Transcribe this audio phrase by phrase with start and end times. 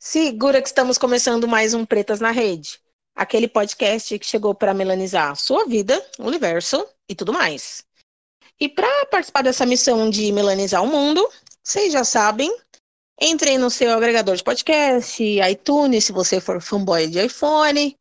[0.00, 2.80] Segura que estamos começando mais um Pretas na Rede.
[3.14, 7.84] Aquele podcast que chegou para melanizar sua vida, universo e tudo mais.
[8.58, 11.24] E para participar dessa missão de melanizar o mundo,
[11.62, 12.52] vocês já sabem,
[13.20, 17.96] entrem no seu agregador de podcast, iTunes, se você for fanboy de iPhone,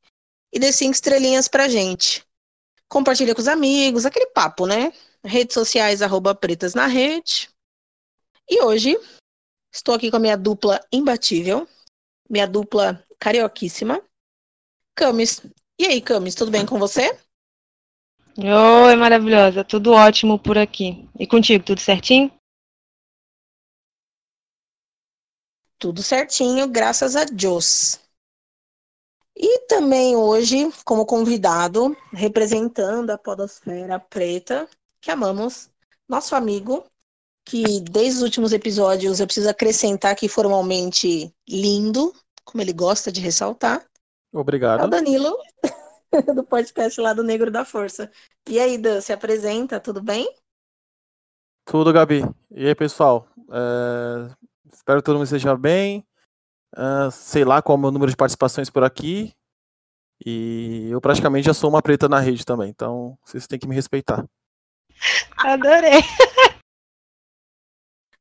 [0.53, 2.23] e dê cinco estrelinhas pra gente.
[2.87, 4.93] Compartilha com os amigos, aquele papo, né?
[5.25, 7.49] Redes sociais, arroba Pretas na Rede.
[8.47, 8.95] E hoje,
[9.73, 11.67] estou aqui com a minha dupla imbatível,
[12.29, 13.99] minha dupla carioquíssima,
[14.93, 15.41] Camis.
[15.79, 17.17] E aí, Camis, tudo bem com você?
[18.37, 21.09] Oi, maravilhosa, tudo ótimo por aqui.
[21.17, 22.31] E contigo, tudo certinho?
[25.79, 28.02] Tudo certinho, graças a Deus.
[29.35, 34.67] E também hoje, como convidado, representando a Podosfera Preta,
[35.01, 35.69] que amamos,
[36.07, 36.85] nosso amigo,
[37.45, 43.19] que desde os últimos episódios eu preciso acrescentar aqui formalmente lindo, como ele gosta de
[43.21, 43.85] ressaltar,
[44.33, 44.89] é o Obrigado.
[44.89, 45.37] Danilo,
[46.35, 48.11] do podcast lá do Negro da Força.
[48.47, 50.27] E aí, Dan, se apresenta, tudo bem?
[51.65, 52.23] Tudo, Gabi.
[52.51, 53.27] E aí, pessoal?
[53.51, 54.33] É,
[54.73, 56.05] Espero que todo mundo esteja bem.
[56.75, 59.33] Ah, sei lá qual é o meu número de participações por aqui.
[60.25, 63.75] E eu praticamente já sou uma preta na rede também, então vocês têm que me
[63.75, 64.25] respeitar.
[65.37, 66.01] Adorei.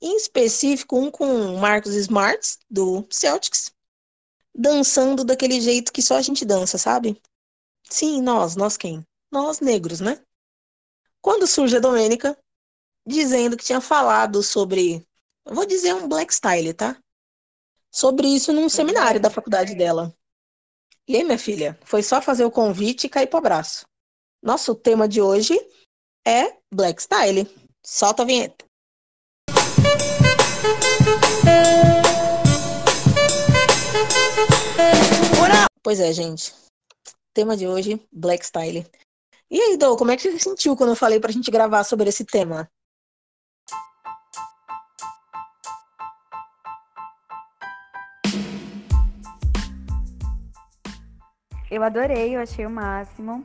[0.02, 3.72] em específico um com o Marcos Smarts, do Celtics,
[4.56, 7.22] dançando daquele jeito que só a gente dança, sabe?
[7.92, 9.04] Sim, nós, nós quem?
[9.32, 10.22] Nós negros, né?
[11.22, 12.38] Quando surge a Domênica,
[13.06, 15.06] dizendo que tinha falado sobre,
[15.46, 16.98] eu vou dizer um black style, tá?
[17.92, 20.16] Sobre isso num seminário da faculdade dela.
[21.08, 23.86] E aí, minha filha, foi só fazer o convite e cair pro abraço.
[24.44, 25.60] Nosso tema de hoje
[26.26, 27.48] é black style.
[27.84, 28.70] Solta a vinheta.
[35.82, 36.54] Pois é, gente.
[37.34, 38.86] Tema de hoje, Black Style.
[39.52, 41.84] E aí, Dô, como é que você se sentiu quando eu falei pra gente gravar
[41.84, 42.70] sobre esse tema?
[51.70, 53.44] Eu adorei, eu achei o máximo.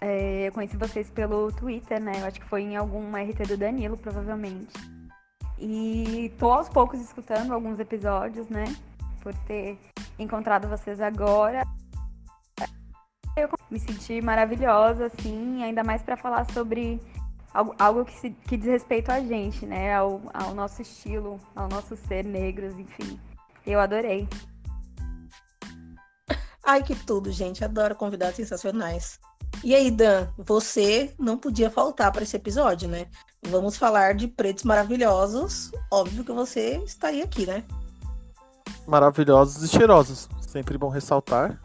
[0.00, 2.12] É, eu conheci vocês pelo Twitter, né?
[2.20, 4.72] Eu acho que foi em algum RT do Danilo, provavelmente.
[5.58, 8.64] E tô aos poucos escutando alguns episódios, né?
[9.22, 9.78] Por ter
[10.18, 11.62] encontrado vocês agora.
[13.36, 16.98] Eu me senti maravilhosa, assim, ainda mais para falar sobre
[17.52, 19.94] algo, algo que, se- que diz respeito a gente, né?
[19.94, 23.20] Ao, ao nosso estilo, ao nosso ser negros, enfim.
[23.66, 24.26] Eu adorei.
[26.64, 27.62] Ai, que tudo, gente.
[27.62, 29.20] Adoro convidados sensacionais.
[29.62, 33.06] E aí, Dan, você não podia faltar para esse episódio, né?
[33.48, 35.70] Vamos falar de pretos maravilhosos.
[35.90, 37.64] Óbvio que você estaria aqui, né?
[38.86, 40.28] Maravilhosos e cheirosos.
[40.40, 41.60] Sempre bom ressaltar.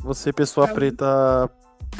[0.00, 0.74] Você, pessoa Tá.
[0.74, 1.50] preta,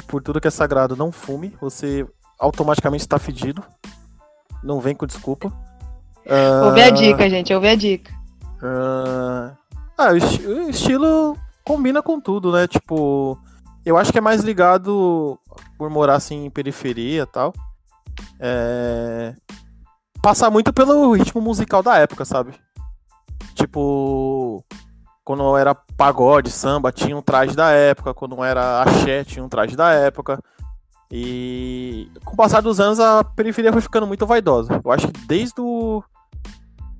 [0.09, 1.57] por tudo que é sagrado, não fume.
[1.61, 2.07] Você
[2.39, 3.63] automaticamente está fedido.
[4.63, 5.53] Não vem com desculpa.
[6.29, 8.13] Ah, Ouve a dica, gente, ouve a dica.
[8.63, 9.53] ah,
[9.99, 12.67] Ah, o, esti- o estilo combina com tudo, né?
[12.67, 13.39] Tipo,
[13.85, 15.39] eu acho que é mais ligado
[15.77, 17.53] por morar assim em periferia e tal.
[18.39, 19.35] É...
[20.23, 22.53] Passar muito pelo ritmo musical da época, sabe?
[23.55, 24.65] Tipo,
[25.25, 28.15] quando era pagode, samba, tinha um traje da época.
[28.15, 30.43] Quando era axé, tinha um traje da época.
[31.11, 34.81] E com o passar dos anos, a periferia foi ficando muito vaidosa.
[34.85, 36.03] Eu acho que desde o.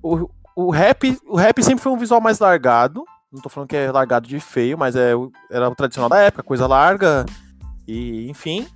[0.03, 3.05] O, o rap, o rap sempre foi um visual mais largado.
[3.33, 5.13] Não tô falando que é largado de feio, mas é,
[5.51, 7.25] era o tradicional da época, coisa larga.
[7.87, 8.67] E, enfim.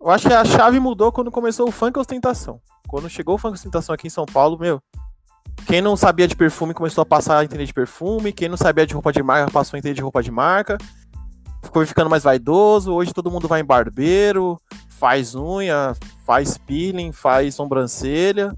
[0.00, 2.60] Eu acho que a chave mudou quando começou o funk ostentação.
[2.88, 4.80] Quando chegou o funk ostentação aqui em São Paulo, meu.
[5.68, 8.32] Quem não sabia de perfume começou a passar a entender de perfume.
[8.32, 10.78] Quem não sabia de roupa de marca passou a entender de roupa de marca.
[11.62, 12.90] Ficou ficando mais vaidoso.
[12.90, 15.94] Hoje todo mundo vai em barbeiro, faz unha,
[16.24, 18.56] faz peeling, faz sobrancelha.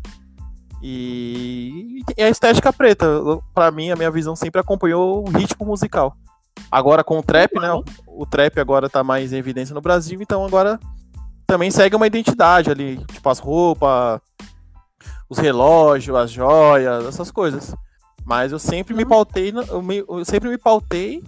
[0.81, 3.05] E, e a estética preta,
[3.53, 6.17] pra mim, a minha visão sempre acompanhou o ritmo musical.
[6.71, 7.71] Agora com o trap, né?
[8.07, 10.79] O trap agora tá mais em evidência no Brasil, então agora
[11.45, 14.21] também segue uma identidade ali, tipo as roupas,
[15.31, 17.75] os relógios, as joias, essas coisas.
[18.25, 21.23] Mas eu sempre me pautei, na- eu, me- eu sempre me pautei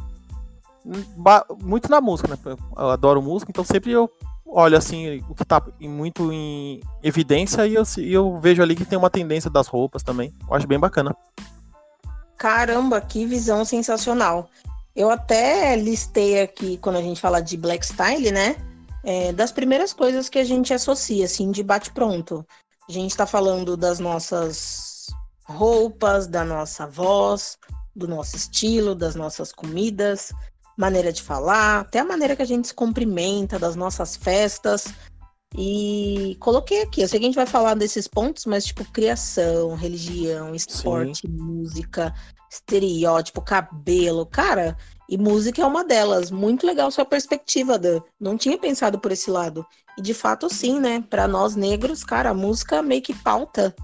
[1.61, 2.37] muito na música, né?
[2.77, 4.11] Eu adoro música, então sempre eu
[4.45, 8.99] olho assim o que tá muito em evidência e eu, eu vejo ali que tem
[8.99, 10.35] uma tendência das roupas também.
[10.47, 11.17] Eu acho bem bacana.
[12.37, 14.49] Caramba, que visão sensacional.
[14.95, 18.57] Eu até listei aqui, quando a gente fala de black style, né?
[19.05, 22.47] é, das primeiras coisas que a gente associa, assim, de bate-pronto.
[22.89, 25.07] A gente tá falando das nossas
[25.45, 27.59] roupas, da nossa voz,
[27.95, 30.33] do nosso estilo, das nossas comidas,
[30.77, 34.87] maneira de falar, até a maneira que a gente se cumprimenta, das nossas festas.
[35.57, 39.75] E coloquei aqui, eu sei que a gente vai falar desses pontos, mas tipo criação,
[39.75, 42.15] religião, esporte, música,
[42.51, 44.77] estereótipo, cabelo, cara,
[45.13, 46.31] e música é uma delas.
[46.31, 48.01] Muito legal sua perspectiva, Dan.
[48.19, 49.63] Não tinha pensado por esse lado.
[49.99, 51.05] E de fato, sim, né?
[51.11, 53.77] Para nós negros, cara, a música meio que pauta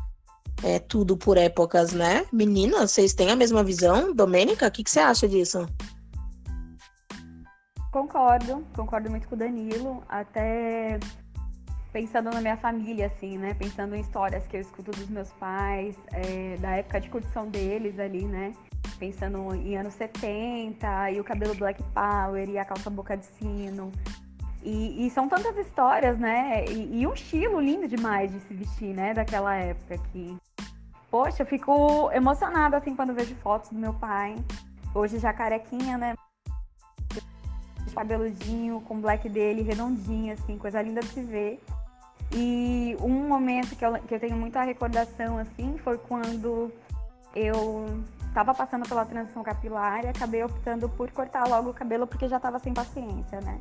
[0.65, 2.25] é tudo por épocas, né?
[2.33, 4.15] Meninas, vocês têm a mesma visão?
[4.15, 5.69] Domênica, o que, que você acha disso?
[7.93, 10.03] Concordo, concordo muito com o Danilo.
[10.09, 10.99] Até
[11.93, 13.53] pensando na minha família, assim, né?
[13.53, 17.99] Pensando em histórias que eu escuto dos meus pais, é, da época de curtição deles
[17.99, 18.55] ali, né?
[18.99, 23.93] Pensando em anos 70, e o cabelo black power, e a calça boca de sino.
[24.63, 26.65] E, e são tantas histórias, né?
[26.67, 29.15] E, e um estilo lindo demais de se vestir, né?
[29.15, 30.37] Daquela época que...
[31.11, 34.35] Poxa, eu fico emocionada, assim, quando vejo fotos do meu pai.
[34.95, 36.15] Hoje já carequinha, né?
[37.99, 41.61] cabeludinho com o black dele, redondinho, assim, coisa linda de se ver.
[42.33, 46.71] E um momento que eu, que eu tenho muita recordação, assim, foi quando
[47.35, 48.03] eu
[48.35, 52.39] tava passando pela transição capilar e acabei optando por cortar logo o cabelo porque já
[52.39, 53.61] tava sem paciência, né?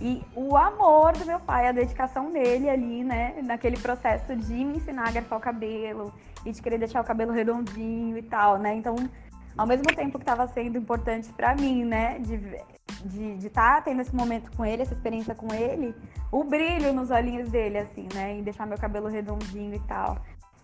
[0.00, 4.76] E o amor do meu pai, a dedicação dele ali, né, naquele processo de me
[4.76, 6.12] ensinar a garfar o cabelo
[6.44, 8.74] e de querer deixar o cabelo redondinho e tal, né?
[8.74, 8.94] Então,
[9.56, 12.36] ao mesmo tempo que estava sendo importante para mim, né, de
[13.04, 15.94] de estar tendo esse momento com ele, essa experiência com ele,
[16.30, 18.34] o brilho nos olhinhos dele, assim, né?
[18.34, 20.18] Em deixar meu cabelo redondinho e tal.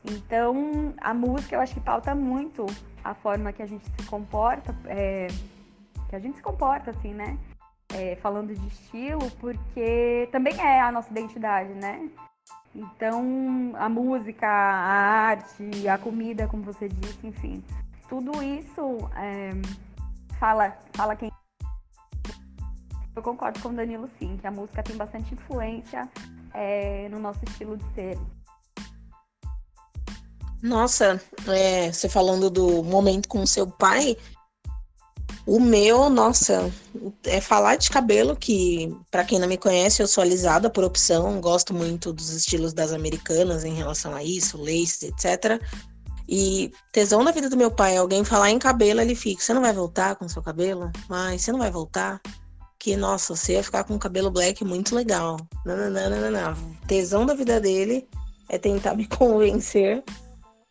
[0.05, 2.67] Então, a música eu acho que pauta muito
[3.03, 5.29] a forma que a gente se comporta, é,
[6.09, 7.39] que a gente se comporta, assim, né?
[7.95, 12.09] É, falando de estilo, porque também é a nossa identidade, né?
[12.75, 17.63] Então, a música, a arte, a comida, como você disse, enfim,
[18.09, 19.51] tudo isso é,
[20.39, 21.31] fala, fala quem
[23.15, 26.09] eu concordo com o Danilo, sim, que a música tem bastante influência
[26.55, 28.19] é, no nosso estilo de ser.
[30.63, 34.17] Nossa, é, você falando do momento com seu pai,
[35.45, 36.73] o meu, nossa,
[37.25, 41.41] é falar de cabelo, que para quem não me conhece, eu sou alisada por opção,
[41.41, 45.61] gosto muito dos estilos das americanas em relação a isso, lace, etc.
[46.29, 49.63] E tesão na vida do meu pai, alguém falar em cabelo, ele fica, você não
[49.63, 50.93] vai voltar com seu cabelo?
[51.09, 52.21] Mas você não vai voltar?
[52.79, 55.37] Que, nossa, você ia ficar com o cabelo black muito legal.
[55.67, 56.55] Não, não, não, não, não, não.
[56.87, 58.09] Tesão da vida dele
[58.49, 60.05] é tentar me convencer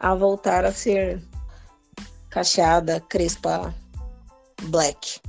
[0.01, 1.21] a voltar a ser
[2.27, 3.73] cacheada, crespa,
[4.63, 5.19] black.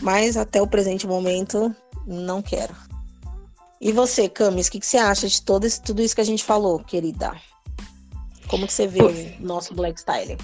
[0.00, 1.74] Mas até o presente momento,
[2.06, 2.74] não quero.
[3.78, 6.24] E você, Camis, o que, que você acha de todo esse, tudo isso que a
[6.24, 7.36] gente falou, querida?
[8.48, 10.38] Como que você vê o nosso black style?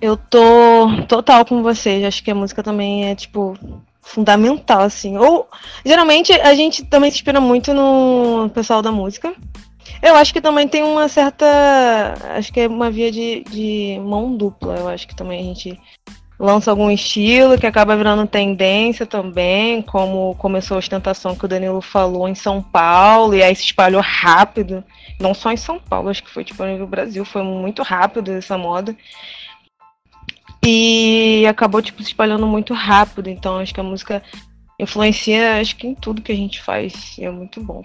[0.00, 2.02] Eu tô total com vocês.
[2.02, 3.58] Acho que a música também é, tipo,
[4.00, 5.18] fundamental, assim.
[5.18, 5.46] Ou,
[5.84, 9.34] geralmente, a gente também se inspira muito no pessoal da música.
[10.02, 11.46] Eu acho que também tem uma certa.
[12.36, 14.76] Acho que é uma via de, de mão dupla.
[14.76, 15.78] Eu acho que também a gente
[16.40, 21.82] lança algum estilo que acaba virando tendência também, como começou a ostentação que o Danilo
[21.82, 24.82] falou em São Paulo, e aí se espalhou rápido,
[25.20, 28.56] não só em São Paulo, acho que foi tipo no Brasil, foi muito rápido essa
[28.56, 28.96] moda.
[30.64, 34.22] E acabou tipo se espalhando muito rápido, então acho que a música
[34.78, 37.84] influencia acho que em tudo que a gente faz, e é muito bom.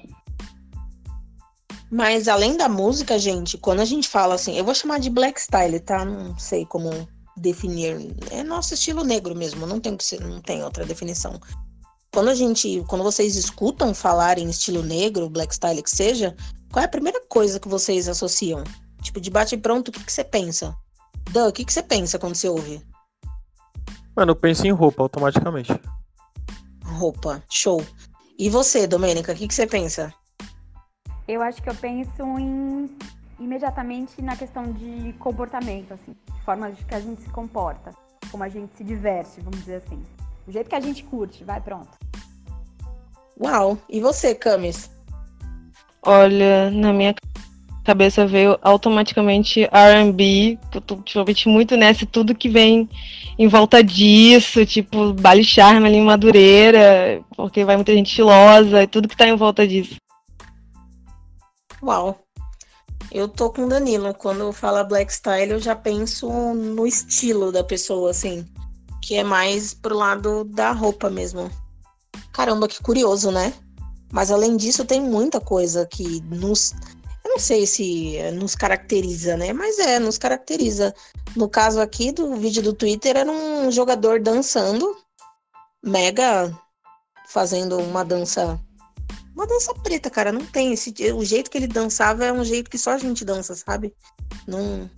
[1.92, 5.40] Mas além da música, gente, quando a gente fala assim, eu vou chamar de black
[5.40, 6.04] style, tá?
[6.04, 6.90] Não sei como
[7.38, 8.16] definir.
[8.32, 11.40] É nosso estilo negro mesmo, não tem que ser, não tem outra definição.
[12.12, 16.36] Quando a gente, quando vocês escutam falar em estilo negro, black style que seja,
[16.72, 18.64] qual é a primeira coisa que vocês associam?
[19.02, 20.76] Tipo, de bate pronto, o que, que você pensa?
[21.32, 22.82] Dan, o que, que você pensa quando você ouve?
[24.16, 25.74] Mano, eu penso em roupa automaticamente.
[26.84, 27.86] Roupa, show.
[28.40, 30.14] E você, Domênica, o que, que você pensa?
[31.28, 32.90] Eu acho que eu penso em
[33.40, 36.16] imediatamente na questão de comportamento, assim,
[36.46, 37.92] forma de que a gente se comporta,
[38.32, 40.02] como a gente se diverte, vamos dizer assim.
[40.48, 41.90] O jeito que a gente curte, vai pronto.
[43.40, 43.78] Uau!
[43.90, 44.90] E você, Camis?
[46.04, 47.16] Olha, na minha
[47.84, 52.88] cabeça veio automaticamente R&B, que eu tô ultimamente muito nessa, tudo que vem
[53.38, 58.88] em volta disso, tipo, baile charme ali em Madureira, porque vai muita gente estilosa, e
[58.88, 59.96] tudo que tá em volta disso.
[61.86, 62.18] Uau!
[63.12, 64.12] Eu tô com Danilo.
[64.16, 68.44] Quando fala black style, eu já penso no estilo da pessoa, assim.
[69.04, 71.48] Que é mais pro lado da roupa mesmo.
[72.34, 73.54] Caramba, que curioso, né?
[74.12, 76.74] Mas além disso, tem muita coisa que nos.
[77.24, 79.54] Eu não sei se nos caracteriza, né?
[79.54, 80.92] Mas é, nos caracteriza.
[81.36, 84.98] No caso aqui do vídeo do Twitter, era um jogador dançando,
[85.84, 86.52] mega
[87.28, 88.60] fazendo uma dança
[89.36, 90.32] uma dança preta, cara.
[90.32, 90.94] Não tem esse.
[91.14, 93.94] O jeito que ele dançava é um jeito que só a gente dança, sabe?
[94.48, 94.90] Não.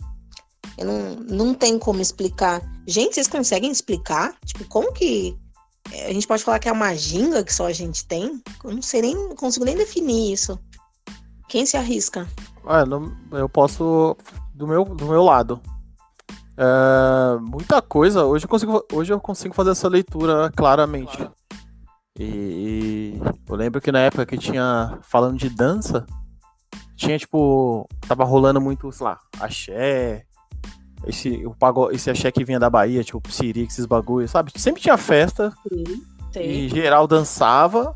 [0.77, 2.62] Eu não, não tem como explicar.
[2.86, 4.36] Gente, vocês conseguem explicar?
[4.46, 5.36] Tipo, como que.
[6.06, 8.41] A gente pode falar que é uma ginga que só a gente tem?
[8.63, 9.15] Eu não sei nem.
[9.15, 10.60] Não consigo nem definir isso.
[11.50, 12.27] Quem se arrisca?
[12.65, 14.15] Ah, não, eu posso.
[14.53, 15.60] Do meu, do meu lado.
[16.58, 18.25] É, muita coisa.
[18.25, 21.17] Hoje eu, consigo, hoje eu consigo fazer essa leitura claramente.
[22.20, 26.06] E, e, eu lembro que na época que tinha falando de dança,
[26.96, 30.26] tinha tipo, tava rolando muito, sei lá, axé,
[31.06, 34.52] esse, o pago, esse axé que vinha da Bahia, tipo, Siri, esses bagulhos, sabe?
[34.56, 35.86] Sempre tinha festa Sim,
[36.34, 36.40] sim.
[36.40, 37.96] e geral dançava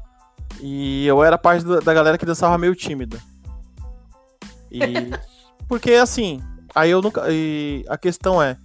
[0.62, 3.20] e eu era parte da, da galera que dançava meio tímida.
[4.72, 4.82] E
[5.68, 6.42] porque assim,
[6.75, 7.24] aí eu nunca,
[7.90, 8.58] a questão é,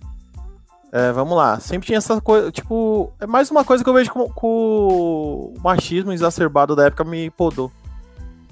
[0.93, 1.59] é, vamos lá.
[1.61, 2.51] Sempre tinha essa coisa.
[2.51, 7.05] Tipo, é mais uma coisa que eu vejo com, com o machismo exacerbado da época
[7.05, 7.71] me podou.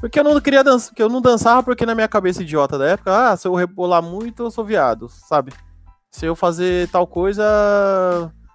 [0.00, 2.86] Porque eu não queria dançar, que eu não dançava porque na minha cabeça idiota da
[2.86, 5.52] época, ah, se eu rebolar muito, eu sou viado, sabe?
[6.10, 7.42] Se eu fazer tal coisa,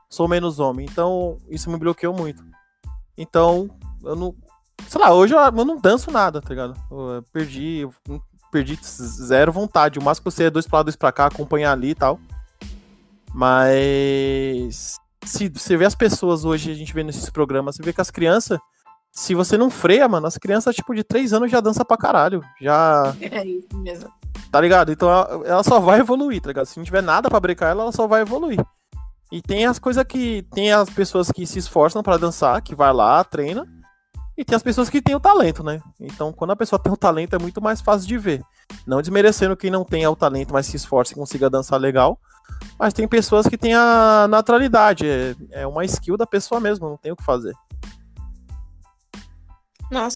[0.09, 0.85] sou menos homem.
[0.89, 2.43] Então, isso me bloqueou muito.
[3.17, 3.69] Então,
[4.03, 4.35] eu não.
[4.87, 6.75] Sei lá, hoje eu, eu não danço nada, tá ligado?
[6.91, 8.21] Eu perdi, eu
[8.51, 9.99] perdi zero vontade.
[9.99, 11.95] O máximo que eu sei é dois pra lá, dois pra cá, acompanhar ali e
[11.95, 12.19] tal.
[13.33, 18.01] Mas se você vê as pessoas hoje, a gente vê nesses programas, você vê que
[18.01, 18.59] as crianças,
[19.11, 22.43] se você não freia, mano, as crianças, tipo, de 3 anos já dança pra caralho.
[22.61, 23.15] Já.
[23.21, 24.11] É isso mesmo.
[24.51, 24.91] Tá ligado?
[24.91, 26.65] Então ela, ela só vai evoluir, tá ligado?
[26.65, 28.59] Se não tiver nada pra brecar ela, ela só vai evoluir.
[29.31, 30.43] E tem as coisas que.
[30.53, 33.67] Tem as pessoas que se esforçam para dançar, que vai lá, treina.
[34.35, 35.81] E tem as pessoas que têm o talento, né?
[35.99, 38.41] Então, quando a pessoa tem o talento, é muito mais fácil de ver.
[38.87, 42.17] Não desmerecendo quem não tem o talento, mas se esforça e consiga dançar legal.
[42.77, 45.05] Mas tem pessoas que têm a naturalidade.
[45.05, 47.53] É, é uma skill da pessoa mesmo, não tem o que fazer.
[49.91, 50.15] Nossa.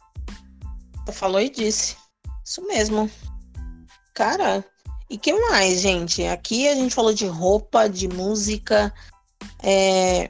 [1.12, 1.98] Falou e disse.
[2.46, 3.10] Isso mesmo.
[4.14, 4.64] Cara,
[5.10, 6.26] e que mais, gente?
[6.26, 8.94] Aqui a gente falou de roupa, de música.
[9.62, 10.30] É...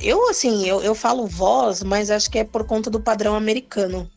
[0.00, 4.08] Eu, assim, eu, eu falo voz, mas acho que é por conta do padrão americano.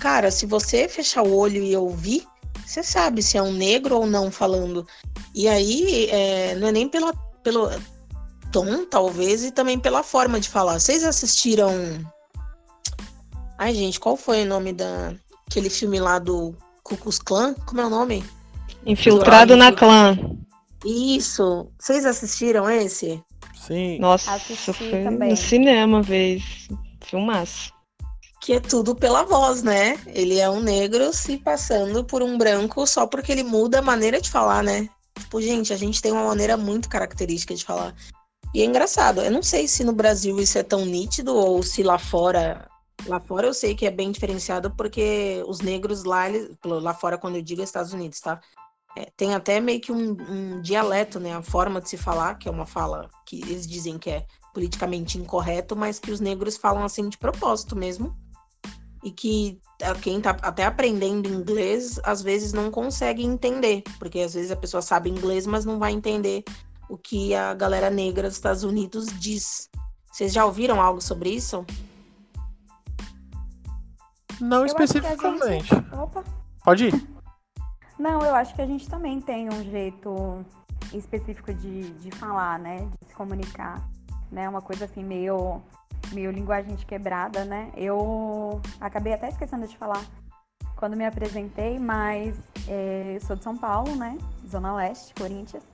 [0.00, 2.26] Cara, se você fechar o olho e ouvir,
[2.64, 4.86] você sabe se é um negro ou não falando.
[5.34, 7.70] E aí, é, não é nem pela, pelo
[8.50, 10.78] tom, talvez, e também pela forma de falar.
[10.78, 11.72] Vocês assistiram.
[13.58, 15.14] Ai, gente, qual foi o nome da
[15.46, 17.54] aquele filme lá do Ku Klux Klan?
[17.66, 18.24] Como é o nome?
[18.86, 20.16] Infiltrado na clã.
[20.84, 21.68] Isso.
[21.78, 23.22] Vocês assistiram esse?
[23.54, 23.98] Sim.
[23.98, 25.30] Nossa, Assisti foi também.
[25.30, 26.68] no cinema uma vez.
[27.00, 27.73] Filmaço.
[28.44, 29.98] Que é tudo pela voz, né?
[30.06, 34.20] Ele é um negro se passando por um branco só porque ele muda a maneira
[34.20, 34.88] de falar, né?
[35.18, 37.94] Tipo, gente, a gente tem uma maneira muito característica de falar.
[38.52, 39.22] E é engraçado.
[39.22, 42.68] Eu não sei se no Brasil isso é tão nítido ou se lá fora.
[43.06, 47.16] Lá fora eu sei que é bem diferenciado porque os negros lá, eles, lá fora,
[47.16, 48.40] quando eu digo é Estados Unidos, tá?
[48.96, 51.34] é, tem até meio que um, um dialeto, né?
[51.34, 55.18] A forma de se falar, que é uma fala que eles dizem que é politicamente
[55.18, 58.14] incorreto, mas que os negros falam assim de propósito mesmo.
[59.04, 64.32] E que a- quem tá até aprendendo inglês, às vezes não consegue entender, porque às
[64.34, 66.42] vezes a pessoa sabe inglês, mas não vai entender
[66.88, 69.68] o que a galera negra dos Estados Unidos diz.
[70.10, 71.64] Vocês já ouviram algo sobre isso?
[74.40, 75.66] Não Eu especificamente.
[75.68, 76.24] gente- Opa!
[76.64, 77.08] Pode ir.
[77.98, 80.44] Não, eu acho que a gente também tem um jeito
[80.92, 82.88] específico de, de falar, né?
[83.00, 83.86] De se comunicar.
[84.32, 84.48] Né?
[84.48, 85.62] Uma coisa assim, meio,
[86.12, 87.70] meio linguagem de quebrada, né?
[87.76, 90.04] Eu acabei até esquecendo de falar
[90.76, 92.36] quando me apresentei, mas
[92.68, 94.18] é, sou de São Paulo, né?
[94.48, 95.64] Zona Leste, Corinthians.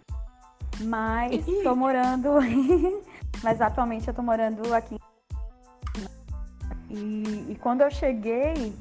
[0.81, 2.29] Mas tô morando.
[3.43, 4.97] mas atualmente eu tô morando aqui.
[6.89, 8.75] E, e quando eu cheguei,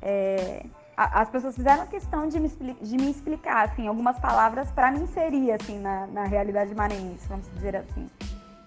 [0.00, 0.64] é,
[0.96, 5.00] a- as pessoas fizeram questão de me, de me explicar, assim, algumas palavras para me
[5.00, 8.08] inserir, assim, na, na realidade maranhense, vamos dizer assim.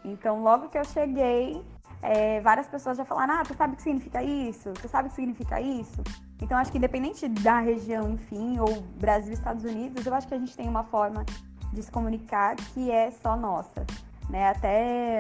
[0.03, 1.63] Então, logo que eu cheguei,
[2.02, 4.72] é, várias pessoas já falaram, ah, tu sabe o que significa isso?
[4.74, 6.04] Tu sabe o que significa isso?
[6.42, 10.38] Então, acho que independente da região, enfim, ou Brasil Estados Unidos, eu acho que a
[10.38, 11.25] gente tem uma forma
[11.72, 13.86] de se comunicar que é só nossa,
[14.30, 14.50] né?
[14.50, 15.18] Até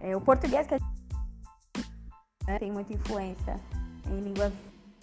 [0.00, 0.90] é, o português que a gente
[2.46, 3.56] né, tem muita influência
[4.06, 4.52] em línguas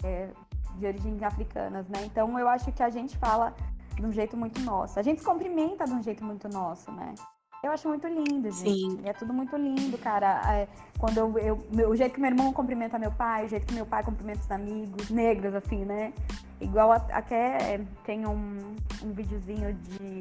[0.02, 0.28] é,
[0.76, 2.04] de origem africanas, né?
[2.04, 3.54] Então eu acho que a gente fala
[3.94, 4.98] de um jeito muito nosso.
[4.98, 7.14] A gente se cumprimenta de um jeito muito nosso, né?
[7.62, 8.70] Eu acho muito lindo, gente.
[8.70, 9.00] Sim.
[9.04, 10.40] É tudo muito lindo, cara.
[10.54, 13.66] É, quando eu, eu- meu- o jeito que meu irmão cumprimenta meu pai, o jeito
[13.66, 16.12] que meu pai cumprimenta os amigos, negros, assim, né?
[16.60, 20.18] Igual até tem um, um videozinho de.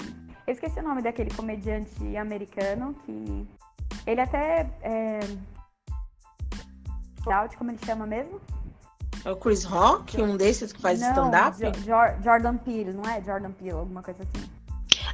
[0.48, 3.48] Eu esqueci o nome daquele comediante americano que.
[4.06, 4.68] Ele até.
[4.82, 5.20] É...
[7.58, 8.40] Como ele chama mesmo?
[9.26, 11.58] É o Chris Rock, um desses que faz stand-up?
[11.58, 13.22] Jo- Jor- Jordan Peele, não é?
[13.22, 14.50] Jordan Peele, alguma coisa assim.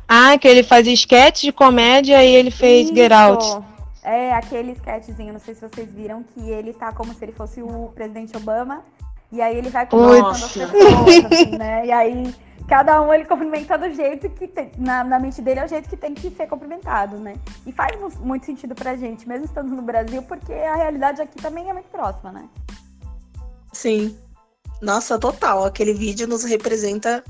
[0.07, 3.43] Ah, que ele fazia sketch de comédia e ele fez Get Out.
[3.43, 3.65] Isso.
[4.03, 7.62] É aquele sketchzinho, não sei se vocês viram, que ele tá como se ele fosse
[7.62, 8.84] o presidente Obama.
[9.32, 11.86] E aí ele vai cumprimentando as pessoas, assim, né?
[11.86, 12.36] E aí
[12.67, 14.71] cada um ele cumprimenta do jeito que tem.
[14.77, 17.36] Na, na mente dele é o jeito que tem que ser cumprimentado, né?
[17.65, 21.41] E faz mu- muito sentido pra gente, mesmo estando no Brasil, porque a realidade aqui
[21.41, 22.47] também é muito próxima, né?
[23.71, 24.15] Sim.
[24.82, 25.65] Nossa, total.
[25.65, 27.23] Aquele vídeo nos representa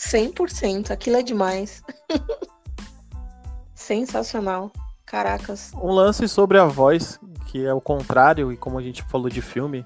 [0.00, 0.90] 100%.
[0.90, 1.82] Aquilo é demais.
[3.74, 4.72] Sensacional.
[5.04, 5.72] Caracas.
[5.74, 9.42] Um lance sobre a voz, que é o contrário, e como a gente falou de
[9.42, 9.84] filme,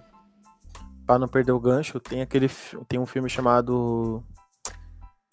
[1.06, 2.50] pra não perder o gancho, tem aquele
[2.86, 4.22] tem um filme chamado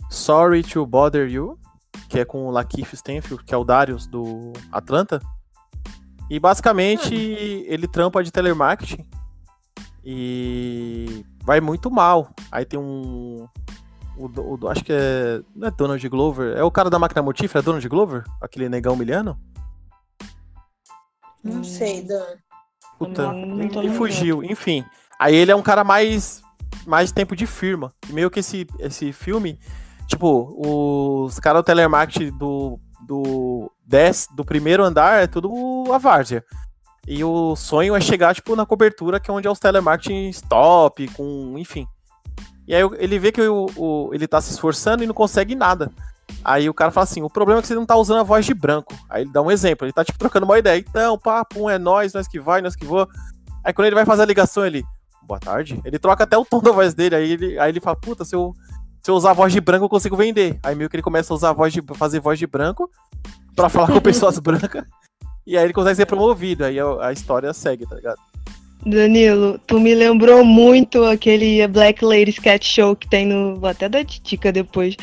[0.09, 1.59] Sorry to Bother You,
[2.07, 5.19] que é com o Lakeith Stanfield, que é o Darius do Atlanta.
[6.29, 9.05] E basicamente ele trampa de telemarketing
[10.05, 12.29] e vai muito mal.
[12.49, 13.45] Aí tem um
[14.25, 17.59] o, o acho que é não é Donald Glover, é o cara da máquina mortífera,
[17.61, 19.37] é Donald Glover, aquele negão miliano?
[21.43, 22.23] Não sei, Dan.
[22.99, 23.93] Puta, Não, não lembrando.
[23.93, 24.85] fugiu, enfim.
[25.19, 26.41] Aí ele é um cara mais
[26.85, 27.91] mais tempo de firma.
[28.09, 29.59] E meio que esse, esse filme,
[30.07, 30.53] tipo,
[31.25, 35.51] os caras do telemarketing do do 10, do primeiro andar é tudo
[35.91, 36.45] a várzea.
[37.07, 41.07] E o sonho é chegar tipo na cobertura que é onde é os telemarketing stop,
[41.09, 41.87] com, enfim.
[42.71, 45.91] E aí ele vê que o, o- ele tá se esforçando e não consegue nada.
[46.41, 48.45] Aí o cara fala assim: o problema é que você não tá usando a voz
[48.45, 48.95] de branco.
[49.09, 50.79] Aí ele dá um exemplo, ele tá tipo trocando uma ideia.
[50.79, 53.09] Então, papo, é nós, nós que vai, nós que voa.
[53.61, 54.85] Aí quando ele vai fazer a ligação, ele.
[55.21, 55.81] Boa tarde.
[55.83, 57.13] Ele troca até o tom da voz dele.
[57.15, 58.53] Aí ele, aí ele fala: Puta, se eu,
[59.03, 60.57] se eu usar a voz de branco, eu consigo vender.
[60.63, 61.81] Aí meio que ele começa a usar a voz de.
[61.95, 62.89] fazer voz de branco
[63.53, 64.85] pra falar com pessoas brancas.
[65.45, 66.63] E aí ele consegue ser promovido.
[66.63, 68.17] Aí a, a história segue, tá ligado?
[68.85, 73.55] Danilo, tu me lembrou muito aquele Black Lady Sketch Show que tem no.
[73.55, 74.95] Vou até dar dica depois.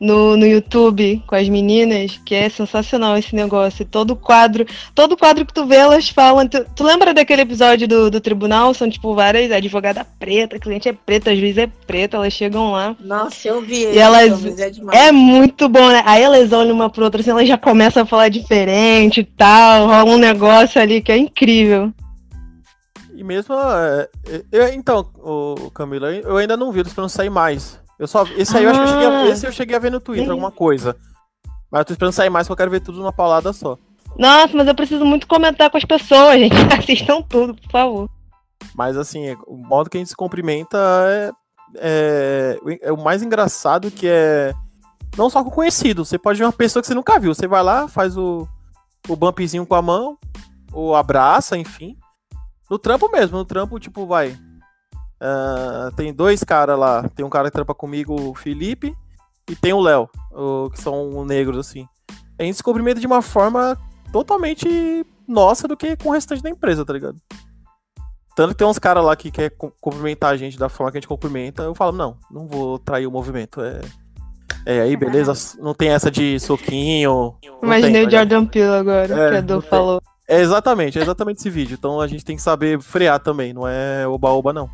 [0.00, 3.84] No, no YouTube com as meninas, que é sensacional esse negócio.
[3.84, 4.64] Todo quadro,
[4.94, 6.48] todo quadro que tu vê, elas falam.
[6.48, 8.72] Tu, tu lembra daquele episódio do, do tribunal?
[8.74, 12.96] São tipo várias advogada preta, cliente é preta, juiz é preta, elas chegam lá.
[12.98, 13.84] Nossa, eu vi.
[13.84, 14.32] E elas-
[14.92, 15.08] é.
[15.08, 16.02] É muito bom, né?
[16.06, 19.86] Aí elas olham uma pra outra assim, elas já começam a falar diferente e tal,
[19.86, 21.92] rola um negócio ali que é incrível.
[23.20, 23.54] E mesmo.
[23.54, 24.08] é,
[24.50, 27.78] eu- então, o Camila, eu ainda não vi, eles esperando sair mais.
[27.98, 28.24] Eu só.
[28.34, 29.26] Esse aí eu acho que eu cheguei a, Ah.
[29.28, 30.96] esse eu cheguei a ver no Twitter, alguma coisa.
[31.70, 33.76] Mas eu tô esperando sair mais porque eu quero ver tudo numa paulada só.
[34.16, 36.54] Nossa, mas eu preciso muito comentar com as pessoas, gente.
[36.82, 38.08] Assistam tudo, por favor.
[38.74, 41.30] Mas assim, o modo que a gente se cumprimenta é,
[41.76, 44.54] é, é o mais engraçado que é.
[45.14, 47.34] Não só com conhecido, você pode ver uma pessoa que você nunca viu.
[47.34, 48.48] Você vai lá, faz o,
[49.08, 50.16] o bumpzinho com a mão,
[50.72, 51.98] ou abraça, enfim.
[52.70, 54.36] No trampo mesmo, no trampo, tipo, vai.
[55.20, 57.08] ah, tem dois caras lá.
[57.14, 58.94] Tem um cara que trampa comigo, o Felipe,
[59.50, 61.86] e tem o Léo, o- que são negros, assim.
[62.38, 63.76] A gente se cumprimenta de uma forma
[64.12, 67.16] totalmente nossa do que com o restante da empresa, tá ligado?
[68.34, 70.98] Tanto que tem uns caras lá que quer cu- cumprimentar a gente da forma que
[70.98, 73.60] a gente cumprimenta, eu falo, não, não vou trair o movimento.
[73.60, 73.80] É,
[74.64, 75.32] é aí, beleza?
[75.60, 77.34] Não tem essa de soquinho.
[77.62, 78.16] Imaginei tem, o tá?
[78.18, 79.70] Jordan Peele agora, É, que a não Du tem.
[79.70, 80.02] falou.
[80.30, 81.74] É exatamente, é exatamente esse vídeo.
[81.74, 84.70] Então a gente tem que saber frear também, não é oba-oba, não.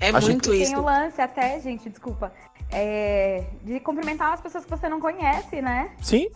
[0.00, 0.76] É Acho muito Tem isso.
[0.76, 2.32] o lance até, gente, desculpa,
[2.72, 5.92] é, de cumprimentar as pessoas que você não conhece, né?
[6.02, 6.28] Sim,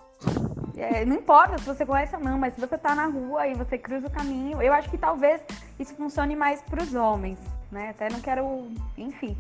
[0.77, 3.55] É, não importa se você conhece ou não, mas se você tá na rua e
[3.55, 5.41] você cruza o caminho, eu acho que talvez
[5.77, 7.37] isso funcione mais pros homens,
[7.73, 7.91] né?
[7.91, 9.37] Até não quero, enfim.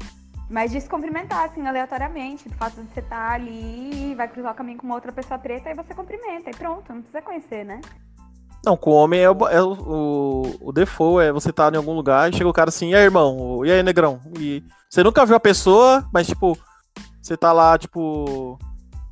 [0.48, 4.52] Mas de se cumprimentar, assim, aleatoriamente, do fato de você estar ali e vai cruzar
[4.52, 7.64] o caminho com uma outra pessoa preta, aí você cumprimenta, e pronto, não precisa conhecer,
[7.64, 7.80] né?
[8.64, 11.76] Não, com o homem é, o, é o, o, o default, é você tá em
[11.76, 13.64] algum lugar e chega o cara assim, e aí, irmão?
[13.64, 14.20] E aí, negrão?
[14.38, 16.58] E você nunca viu a pessoa, mas, tipo,
[17.20, 18.58] você tá lá, tipo.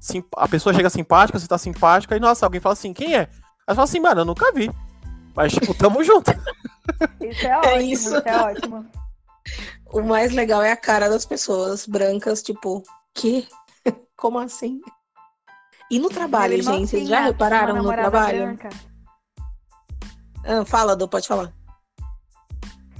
[0.00, 3.20] sim- a pessoa chega simpática, você tá simpática, e nossa, alguém fala assim, quem é?
[3.20, 3.28] Aí
[3.68, 4.70] você fala assim, mano, eu nunca vi.
[5.34, 6.30] Mas, tipo, tamo junto.
[7.20, 8.16] Isso é ótimo, isso.
[8.16, 8.86] isso é ótimo.
[9.86, 12.82] O mais legal é a cara das pessoas brancas, tipo,
[13.14, 13.46] que?
[14.16, 14.80] Como assim?
[15.90, 18.42] E no trabalho, Meu irmão gente, vocês já repararam no trabalho?
[18.42, 18.68] branca.
[20.44, 21.52] Ah, fala, Du, pode falar.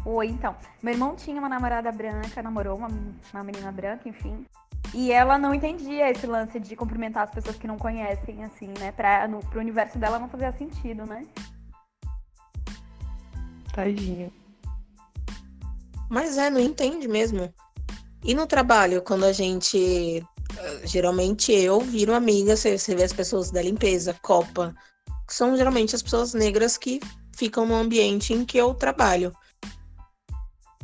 [0.05, 0.55] Oi, então.
[0.83, 2.89] Meu irmão tinha uma namorada branca, namorou uma,
[3.33, 4.47] uma menina branca, enfim.
[4.95, 8.93] E ela não entendia esse lance de cumprimentar as pessoas que não conhecem, assim, né?
[8.93, 11.27] Pra, no, pro universo dela não fazia sentido, né?
[13.73, 14.33] Tadinho.
[16.09, 17.53] Mas é, não entende mesmo.
[18.25, 20.25] E no trabalho, quando a gente.
[20.59, 24.75] eh, Geralmente eu viro amiga, você, você vê as pessoas da limpeza, copa,
[25.27, 27.01] que são geralmente as pessoas negras que
[27.37, 29.33] ficam no ambiente em que eu trabalho.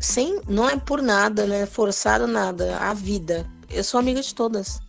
[0.01, 1.65] Sem, não é por nada, né?
[1.65, 2.77] Forçado nada.
[2.79, 3.49] A vida.
[3.71, 4.81] Eu sou amiga de todas.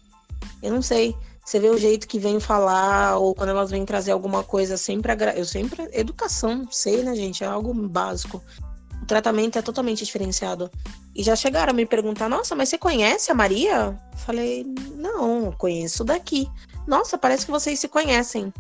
[0.61, 1.15] Eu não sei.
[1.45, 5.11] Você vê o jeito que vem falar, ou quando elas vêm trazer alguma coisa, sempre
[5.11, 5.35] agra...
[5.37, 5.87] eu sempre.
[5.91, 7.43] Educação, sei, né, gente?
[7.43, 8.41] É algo básico.
[9.03, 10.71] O tratamento é totalmente diferenciado.
[11.13, 13.99] E já chegaram a me perguntar: nossa, mas você conhece a Maria?
[14.15, 16.49] Falei: não, conheço daqui.
[16.87, 18.53] Nossa, parece que vocês se conhecem.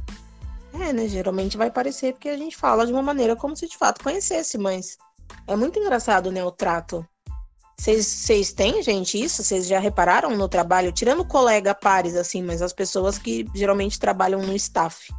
[0.73, 1.07] É, né?
[1.07, 4.57] Geralmente vai parecer porque a gente fala de uma maneira como se de fato conhecesse,
[4.57, 4.97] mas
[5.47, 6.43] é muito engraçado, né?
[6.43, 7.07] O trato.
[7.79, 9.41] Vocês- têm, gente, isso?
[9.41, 10.91] Vocês já repararam no trabalho?
[10.91, 15.13] Tirando colega pares, assim, mas as pessoas que geralmente trabalham no staff.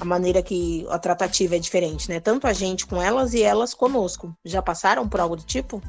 [0.00, 2.20] A maneira que a tratativa é diferente, né?
[2.20, 4.36] Tanto a gente com elas e elas conosco.
[4.44, 5.82] Já passaram por algo do tipo?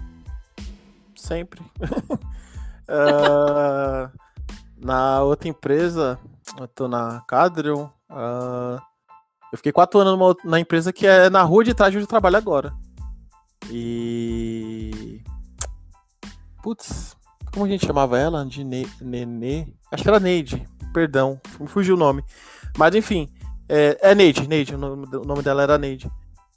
[1.15, 1.62] Sempre.
[2.88, 4.12] Ah,
[4.78, 6.20] na outra empresa,
[6.60, 7.88] eu tô na Cadrion.
[8.08, 8.80] ah,
[9.52, 12.04] eu fiquei quatro anos numa na empresa que é na rua de trás de onde
[12.04, 12.74] eu trabalho agora.
[13.72, 15.24] E.
[16.62, 17.15] Putz,
[17.52, 18.46] como a gente chamava ela?
[18.46, 19.68] De ne Nenê?
[19.91, 20.68] Acho que era Neide.
[20.94, 22.24] Perdão, me fugiu o nome.
[22.78, 23.30] Mas enfim,
[23.69, 26.12] é, é Neide, Neide, o nome, dela era Neide.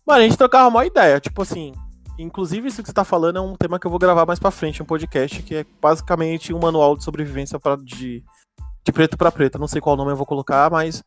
[0.07, 1.73] Mano, a gente trocava uma ideia, tipo assim,
[2.19, 4.51] Inclusive, isso que você tá falando é um tema que eu vou gravar mais pra
[4.51, 8.25] frente, um podcast, que é basicamente um manual de sobrevivência pra, de,
[8.85, 9.57] de preto pra preta.
[9.57, 11.01] Não sei qual nome eu vou colocar, mas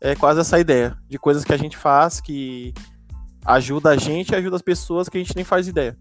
[0.00, 2.74] é quase essa ideia de coisas que a gente faz que
[3.44, 5.96] ajuda a gente e ajuda as pessoas que a gente nem faz ideia.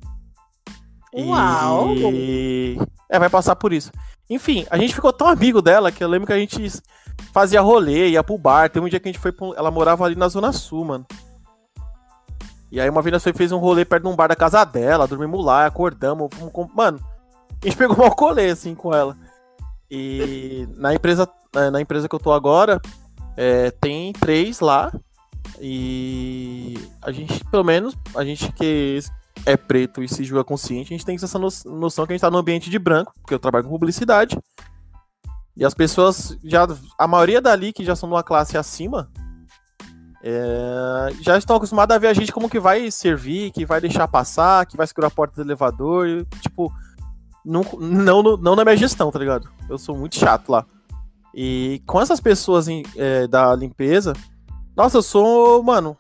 [1.13, 1.93] Uau!
[1.95, 2.75] E
[3.08, 3.91] é, vai passar por isso.
[4.28, 6.71] Enfim, a gente ficou tão amigo dela que eu lembro que a gente
[7.34, 8.69] fazia rolê, ia pro bar.
[8.69, 9.53] Tem um dia que a gente foi pro...
[9.55, 11.05] Ela morava ali na Zona Sul, mano.
[12.71, 15.08] E aí uma vez nós fez um rolê perto de um bar da casa dela,
[15.08, 16.73] dormimos lá, acordamos, fomos.
[16.75, 16.99] Mano,
[17.62, 19.17] a gente pegou um colê, assim, com ela.
[19.89, 21.27] E na empresa,
[21.71, 22.79] na empresa que eu tô agora,
[23.36, 24.91] é, tem três lá.
[25.60, 28.99] E a gente, pelo menos, a gente que
[29.45, 32.21] é preto e se julga consciente, a gente tem essa no- noção que a gente
[32.21, 34.38] tá no ambiente de branco, porque eu trabalho com publicidade.
[35.60, 36.65] E as pessoas já.
[36.98, 39.12] A maioria dali que já são de uma classe acima.
[40.24, 44.08] é, já estão acostumadas a ver a gente como que vai servir, que vai deixar
[44.08, 46.08] passar, que vai segurar a porta do elevador.
[46.08, 46.72] e, tipo,
[47.45, 49.50] não, não, não na minha gestão, tá ligado?
[49.69, 50.65] Eu sou muito chato lá.
[51.36, 54.13] E com essas pessoas em- é, da limpeza,
[54.76, 55.98] nossa, eu sou, mano,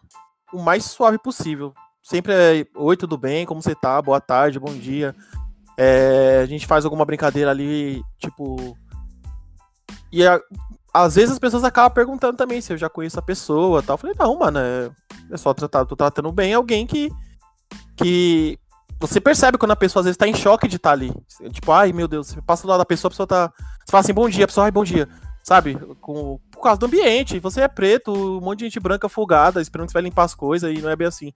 [0.53, 1.73] o mais suave possível.
[2.01, 3.45] Sempre é oi, tudo bem?
[3.45, 4.01] Como você tá?
[4.01, 5.13] Boa tarde, bom dia.
[5.77, 8.75] É, a gente faz alguma brincadeira ali, tipo.
[10.11, 10.41] E a-
[10.93, 13.93] às vezes as pessoas acabam perguntando também se eu já conheço a pessoa tal.
[13.95, 14.89] Eu falei, não, mano, é,
[15.31, 17.11] é só tratar, tô tratando bem alguém que.
[17.95, 18.57] que.
[19.01, 21.13] Você percebe quando a pessoa às vezes tá em choque de estar ali.
[21.53, 23.53] Tipo, ai meu Deus, você passa do lado da pessoa, a pessoa tá.
[23.85, 25.07] Você fala assim, bom dia, a pessoa, ai, bom dia.
[25.41, 25.75] Sabe?
[26.01, 27.39] Com, por causa do ambiente.
[27.39, 30.35] Você é preto, um monte de gente branca folgada, esperando que você vai limpar as
[30.35, 31.31] coisas e não é bem assim.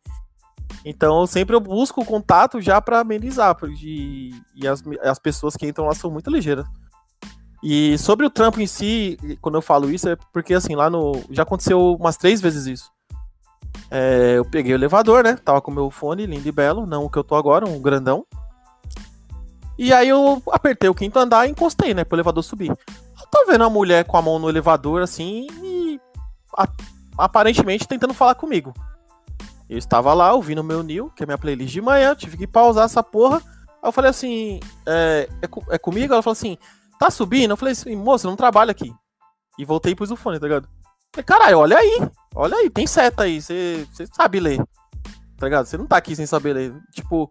[0.83, 3.57] Então, sempre eu busco o contato já pra amenizar.
[3.81, 6.65] E, e as, as pessoas que entram lá são muito ligeiras.
[7.63, 11.23] E sobre o trampo em si, quando eu falo isso, é porque assim, lá no.
[11.29, 12.91] Já aconteceu umas três vezes isso.
[13.89, 15.37] É, eu peguei o elevador, né?
[15.37, 18.25] Tava com meu fone lindo e belo, não o que eu tô agora, um grandão.
[19.77, 22.03] E aí eu apertei o quinto andar e encostei, né?
[22.03, 22.69] Pro elevador subir.
[22.69, 25.99] Eu tô vendo a mulher com a mão no elevador, assim, e
[26.57, 26.67] a-
[27.17, 28.73] aparentemente tentando falar comigo.
[29.69, 32.85] Eu estava lá ouvindo meu New, que é minha playlist de manhã, tive que pausar
[32.85, 33.37] essa porra.
[33.81, 36.13] Aí eu falei assim, é, é, é comigo?
[36.13, 36.57] Ela falou assim,
[37.03, 37.51] tá subindo?
[37.51, 38.93] Eu falei assim, moça, eu não trabalho aqui.
[39.57, 40.67] E voltei e pus o fone, tá ligado?
[41.13, 44.63] Falei, caralho, olha aí, olha aí, tem seta aí, você sabe ler.
[45.37, 45.65] Tá ligado?
[45.65, 46.73] Você não tá aqui sem saber ler.
[46.91, 47.29] Tipo,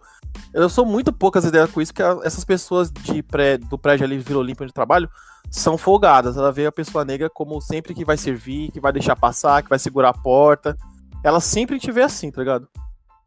[0.52, 4.18] eu sou muito poucas ideias com isso, porque essas pessoas de pré, do prédio ali,
[4.18, 5.08] Vila Olímpia, eu trabalho,
[5.50, 6.36] são folgadas.
[6.36, 9.70] Ela vê a pessoa negra como sempre que vai servir, que vai deixar passar, que
[9.70, 10.76] vai segurar a porta.
[11.24, 12.68] Ela sempre te vê assim, tá ligado?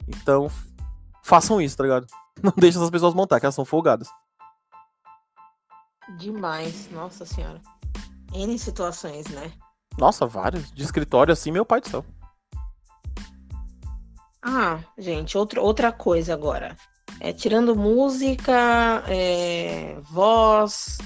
[0.08, 0.51] Então,
[1.23, 2.05] façam isso, tá ligado?
[2.43, 4.08] Não deixem essas pessoas montar, que elas são folgadas.
[6.18, 7.62] Demais, nossa senhora.
[8.34, 9.52] N situações, né?
[9.98, 10.72] Nossa, vários.
[10.72, 12.06] De escritório assim, meu pai do céu.
[14.41, 16.78] Ah, gente, outro, outra coisa agora.
[17.20, 20.98] É, tirando música, é, voz,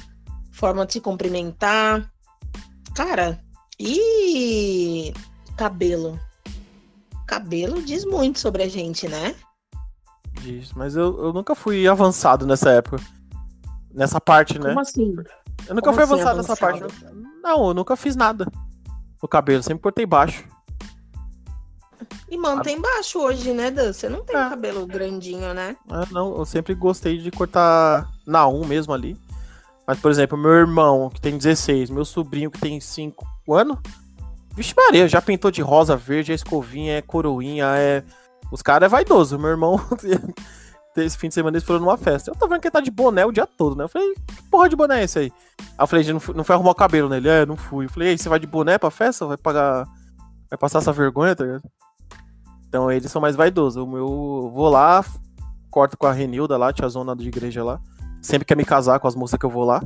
[0.52, 2.12] forma de se cumprimentar.
[2.94, 3.40] Cara,
[3.80, 5.14] e
[5.56, 6.20] cabelo?
[7.26, 9.36] Cabelo diz muito sobre a gente, né?
[10.42, 12.98] Diz, mas eu, eu nunca fui avançado nessa época.
[14.00, 14.70] Nessa parte, né?
[14.70, 15.14] Como assim?
[15.68, 16.82] Eu nunca como fui assim avançado nessa parte.
[17.44, 18.48] Não, eu nunca fiz nada.
[19.22, 20.46] O cabelo, sempre cortei baixo.
[22.30, 23.92] E mantém baixo hoje, né, Dan?
[23.92, 24.50] Você não tem É.
[24.50, 25.76] cabelo grandinho, né?
[25.90, 29.18] Ah, não, eu sempre gostei de cortar na 1 mesmo ali.
[29.86, 33.78] Mas, por exemplo, meu irmão, que tem 16, meu sobrinho, que tem 5 anos,
[34.56, 38.02] vixe Maria, já pintou de rosa, verde, é escovinha, é coroinha, é...
[38.50, 39.38] Os caras é vaidoso.
[39.38, 39.76] Meu irmão,
[41.06, 42.32] esse fim de semana eles foram numa festa.
[42.32, 43.84] Eu tô vendo que ele tá de boné o dia todo, né?
[43.84, 45.34] Eu falei, que porra de boné é esse aí?
[45.60, 47.30] Aí eu falei, "Gente, não fui, não foi arrumar o cabelo nele?
[47.30, 47.86] É, não fui.
[47.86, 49.26] Eu falei, e você vai de boné pra festa?
[49.26, 49.88] Vai pagar...
[50.50, 51.64] Vai passar essa vergonha, tá ligado?
[52.68, 53.84] Então eles são mais vaidosos.
[53.84, 55.04] O meu, eu vou lá,
[55.70, 57.80] corto com a Renilda lá, tia zona de igreja lá.
[58.22, 59.82] Sempre quer me casar com as moças que eu vou lá.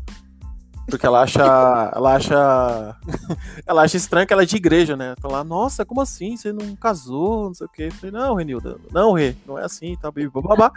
[0.88, 1.42] Porque ela acha.
[1.96, 2.98] Ela acha.
[3.66, 5.16] ela acha estranho que ela é de igreja, né?
[5.18, 6.36] Então lá, nossa, como assim?
[6.36, 7.46] Você não casou?
[7.46, 7.84] Não sei o quê.
[7.84, 10.72] Eu falei, não, Renilda, não, Rê, não é assim, tá, babá.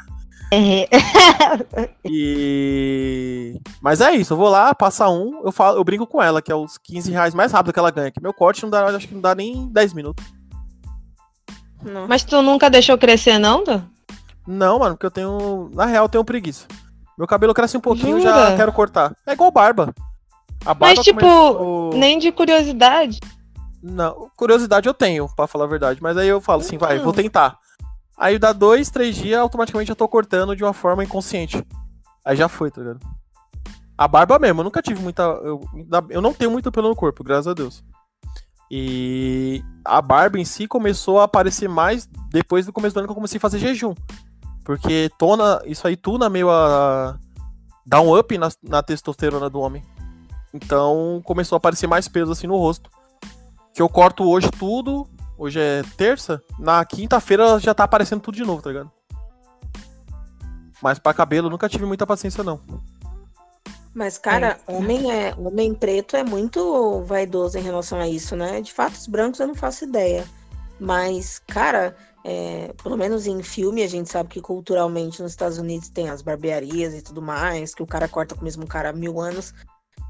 [0.52, 0.88] É.
[2.08, 3.60] E.
[3.80, 6.52] Mas é isso, eu vou lá, passa um, eu falo, eu brinco com ela, que
[6.52, 8.10] é os 15 reais mais rápido que ela ganha.
[8.10, 10.24] Que meu corte não dá, acho que não dá nem 10 minutos.
[11.82, 12.06] Não.
[12.08, 13.82] Mas tu nunca deixou crescer, não, Dan?
[14.46, 15.70] Não, mano, porque eu tenho.
[15.74, 16.66] Na real, eu tenho preguiça.
[17.18, 18.56] Meu cabelo cresce um pouquinho, já Jura?
[18.56, 19.14] quero cortar.
[19.26, 19.94] É igual barba.
[20.64, 23.18] A barba Mas, tipo, começou- Nem de curiosidade.
[23.82, 26.00] Não, curiosidade eu tenho, pra falar a verdade.
[26.02, 27.58] Mas aí eu falo assim, vai, vou tentar.
[28.16, 31.62] Aí dá dois, três dias, automaticamente eu tô cortando de uma forma inconsciente.
[32.24, 33.00] Aí já foi, tá ligado?
[33.98, 35.22] A barba mesmo, eu nunca tive muita.
[35.22, 35.60] Eu,
[36.10, 37.84] eu não tenho muito pelo no corpo, graças a Deus.
[38.70, 43.12] E a barba em si começou a aparecer mais depois do começo do ano que
[43.12, 43.94] eu comecei a fazer jejum.
[44.64, 47.16] Porque tona, isso aí tuna meio a.
[47.86, 49.82] dá um up na, na testosterona do homem.
[50.52, 52.90] Então começou a aparecer mais peso assim no rosto.
[53.72, 55.08] Que eu corto hoje tudo.
[55.38, 56.42] Hoje é terça.
[56.58, 58.90] Na quinta-feira já tá aparecendo tudo de novo, tá ligado?
[60.82, 62.60] Mas pra cabelo eu nunca tive muita paciência, não.
[63.94, 68.60] Mas, cara, homem é homem preto é muito vaidoso em relação a isso, né?
[68.60, 70.26] De fato, os brancos eu não faço ideia.
[70.78, 75.88] Mas, cara, é, pelo menos em filme, a gente sabe que culturalmente nos Estados Unidos
[75.88, 78.92] tem as barbearias e tudo mais, que o cara corta com o mesmo cara há
[78.92, 79.54] mil anos.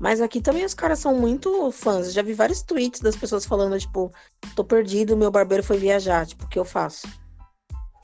[0.01, 2.07] Mas aqui também os caras são muito fãs.
[2.07, 4.13] Eu já vi vários tweets das pessoas falando, tipo,
[4.55, 6.27] tô perdido, meu barbeiro foi viajar.
[6.27, 7.09] Tipo, o que eu faço?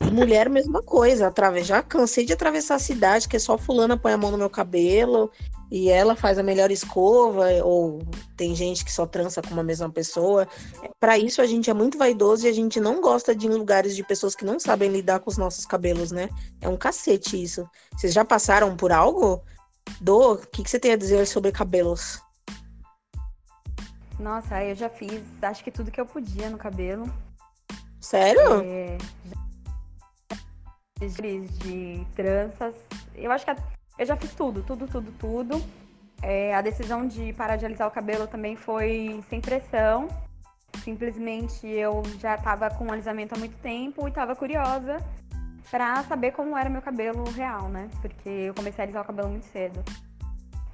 [0.01, 1.29] E mulher, mesma coisa.
[1.29, 1.63] Atrave...
[1.63, 4.51] Já cansei de atravessar a cidade, que é só fulana põe a mão no meu
[4.51, 5.31] cabelo
[5.73, 8.03] e ela faz a melhor escova, ou
[8.37, 10.47] tem gente que só trança com uma mesma pessoa.
[11.01, 13.55] Para isso a gente é muito vaidoso e a gente não gosta de ir em
[13.55, 16.29] lugares de pessoas que não sabem lidar com os nossos cabelos, né?
[16.61, 17.67] É um cacete isso.
[17.97, 19.41] Vocês já passaram por algo?
[20.01, 22.21] Do, o que, que você tem a dizer sobre cabelos?
[24.19, 27.13] Nossa, eu já fiz acho que tudo que eu podia no cabelo.
[28.01, 28.63] Sério?
[28.65, 28.99] É,
[31.01, 32.75] de tranças.
[33.15, 33.53] Eu acho que
[33.99, 35.65] eu já fiz tudo, tudo, tudo, tudo.
[36.23, 40.09] É, a decisão de parar de alisar o cabelo também foi sem pressão.
[40.85, 44.99] Simplesmente eu já estava com alisamento há muito tempo e estava curiosa
[45.71, 47.89] para saber como era meu cabelo real, né?
[48.01, 49.83] Porque eu comecei a alisar o cabelo muito cedo.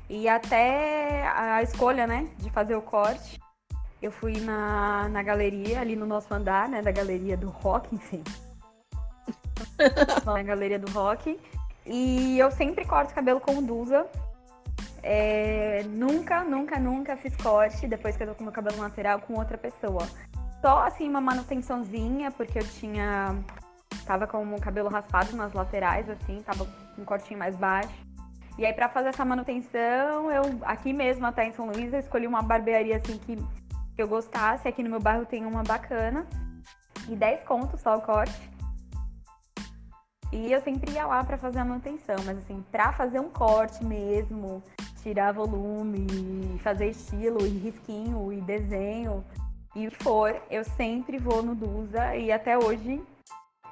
[0.09, 3.39] E até a escolha, né, de fazer o corte,
[4.01, 8.25] eu fui na, na galeria, ali no nosso andar, né, da galeria do rock, enfim.
[10.25, 11.39] na galeria do rock.
[11.85, 14.07] E eu sempre corto cabelo com Dusa.
[15.03, 19.35] é, nunca, nunca, nunca fiz corte depois que eu tô com meu cabelo natural com
[19.35, 20.07] outra pessoa.
[20.61, 23.37] Só assim uma manutençãozinha, porque eu tinha.
[24.09, 27.93] Tava com o cabelo raspado nas laterais, assim, tava com um cortinho mais baixo.
[28.57, 32.27] E aí, pra fazer essa manutenção, eu, aqui mesmo, até em São Luís, eu escolhi
[32.27, 34.67] uma barbearia assim que, que eu gostasse.
[34.67, 36.27] Aqui no meu bairro tem uma bacana.
[37.07, 38.51] E 10 contos só o corte.
[40.33, 43.85] E eu sempre ia lá para fazer a manutenção, mas assim, pra fazer um corte
[43.85, 44.63] mesmo,
[45.03, 49.23] tirar volume, fazer estilo e risquinho e desenho
[49.77, 53.03] e for, eu sempre vou no Dusa e até hoje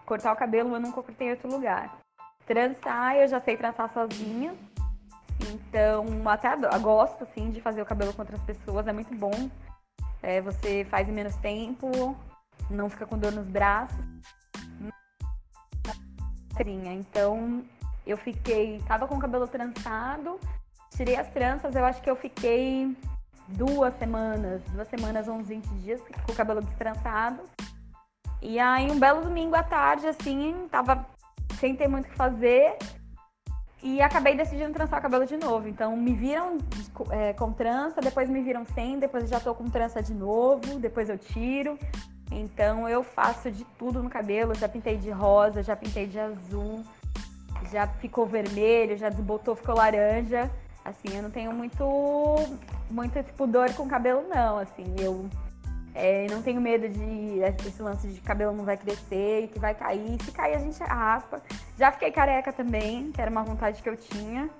[0.07, 1.99] cortar o cabelo eu nunca cortei em outro lugar.
[2.47, 4.55] Trançar, eu já sei trançar sozinha.
[5.53, 9.51] Então, até eu gosto assim de fazer o cabelo com outras pessoas, é muito bom.
[10.23, 12.17] É, você faz em menos tempo,
[12.71, 14.05] não fica com dor nos braços.
[16.59, 17.63] Então,
[18.07, 20.41] eu fiquei, tava com o cabelo trançado,
[20.97, 22.97] tirei as tranças, eu acho que eu fiquei
[23.49, 27.43] duas semanas, duas semanas, uns 20 dias com o cabelo destrançado.
[28.43, 31.07] E aí, um belo domingo à tarde, assim, tava
[31.59, 32.77] sem ter muito o que fazer.
[33.83, 35.69] E acabei decidindo trançar o cabelo de novo.
[35.69, 36.59] Então, me viram
[37.11, 41.09] é, com trança, depois me viram sem, depois já tô com trança de novo, depois
[41.09, 41.79] eu tiro.
[42.31, 46.83] Então eu faço de tudo no cabelo, já pintei de rosa, já pintei de azul,
[47.71, 50.51] já ficou vermelho, já desbotou, ficou laranja.
[50.85, 51.85] Assim, eu não tenho muito,
[52.91, 54.59] muito pudor com cabelo, não.
[54.59, 55.29] Assim, eu
[55.97, 59.75] é, não tenho medo de esse lance de cabelo não vai crescer e que vai
[59.75, 60.23] cair.
[60.23, 61.43] Se cair, a gente raspa.
[61.79, 64.51] Já fiquei careca também, que era uma vontade que eu tinha.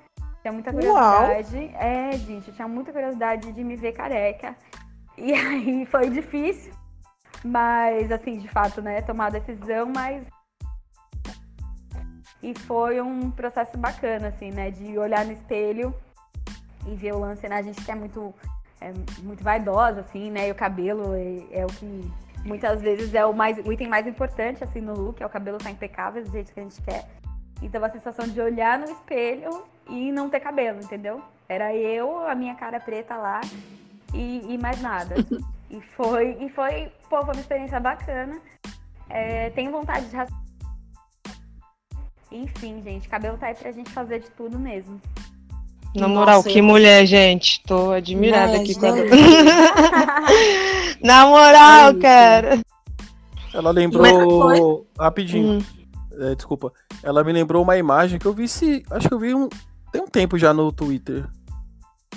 [0.41, 1.57] Tinha muita curiosidade.
[1.57, 1.83] Uau.
[1.83, 4.57] É, gente, eu tinha muita curiosidade de me ver careca.
[5.19, 6.73] E aí foi difícil.
[7.45, 10.27] Mas, assim, de fato, né, tomar a decisão, mas.
[12.43, 15.95] E foi um processo bacana, assim, né, de olhar no espelho
[16.87, 17.57] e ver o lance, né?
[17.57, 18.35] A gente que é muito,
[18.81, 20.49] é, muito vaidosa, assim, né?
[20.49, 22.11] E o cabelo é, é, o que
[22.45, 25.59] muitas vezes é o, mais, o item mais importante, assim, no look, é o cabelo
[25.59, 27.09] tá impecável do jeito que a gente quer.
[27.63, 31.23] Então a sensação de olhar no espelho e não ter cabelo, entendeu?
[31.49, 33.41] Era eu, a minha cara preta lá
[34.13, 35.15] e, e mais nada.
[35.69, 38.41] E foi, e foi, pô, foi uma experiência bacana.
[39.09, 40.17] É, tenho vontade de.
[42.31, 45.01] Enfim, gente, cabelo tá aí pra gente fazer de tudo mesmo.
[45.97, 46.65] Na moral, Nossa, que eu...
[46.65, 47.63] mulher, gente.
[47.67, 48.93] Tô admirada aqui com a...
[51.03, 52.61] Na moral, é cara.
[53.53, 54.87] Ela lembrou.
[54.99, 55.59] Rapidinho.
[55.59, 55.77] Hum.
[56.19, 56.73] É, desculpa.
[57.03, 58.83] Ela me lembrou uma imagem que eu vi se.
[58.91, 59.49] Acho que eu vi um.
[59.93, 61.27] Tem um tempo já no Twitter.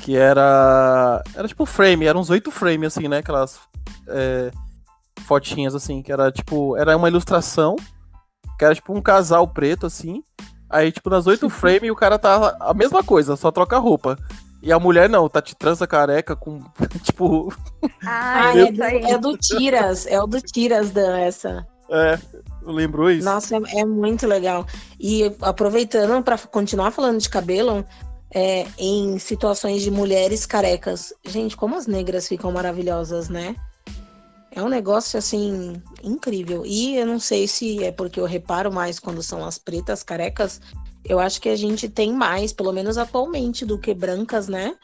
[0.02, 1.22] Que era.
[1.36, 3.18] Era tipo frame, eram uns oito frames, assim, né?
[3.18, 3.60] Aquelas
[4.08, 4.52] é,
[5.22, 6.78] fotinhas, assim, que era tipo.
[6.78, 7.76] Era uma ilustração.
[8.58, 10.24] Que era tipo um casal preto, assim.
[10.69, 14.17] Aí, tipo, nas oito frames o cara tá a mesma coisa, só troca a roupa.
[14.62, 16.62] E a mulher não, tá de trança careca com,
[17.03, 17.53] tipo.
[18.05, 21.65] Ah, é, do, é do Tiras, é o do Tiras, Dan, essa.
[21.89, 22.19] É,
[22.63, 23.25] lembrou isso.
[23.25, 24.65] Nossa, é, é muito legal.
[24.99, 27.86] E aproveitando para continuar falando de cabelo,
[28.34, 31.13] é, em situações de mulheres carecas.
[31.25, 33.55] Gente, como as negras ficam maravilhosas, né?
[34.52, 36.66] É um negócio assim incrível.
[36.66, 40.60] E eu não sei se é porque eu reparo mais quando são as pretas carecas.
[41.06, 44.76] Eu acho que a gente tem mais, pelo menos atualmente, do que brancas, né?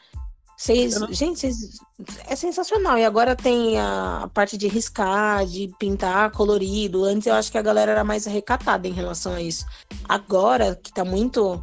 [0.56, 1.12] Vocês, não...
[1.12, 1.78] Gente, vocês,
[2.26, 2.96] é sensacional.
[2.96, 7.04] E agora tem a, a, parte de riscar, de pintar colorido.
[7.04, 9.66] Antes eu acho que a galera era mais recatada em relação a isso.
[10.08, 11.62] Agora, que tá muito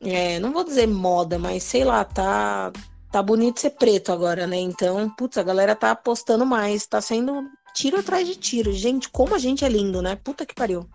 [0.00, 2.72] é, não vou dizer moda, mas sei lá, tá,
[3.10, 4.58] tá bonito ser preto agora, né?
[4.58, 7.44] Então, putz, a galera tá apostando mais, tá sendo
[7.74, 8.72] tiro atrás de tiro.
[8.72, 10.16] Gente, como a gente é lindo, né?
[10.16, 10.86] Puta que pariu.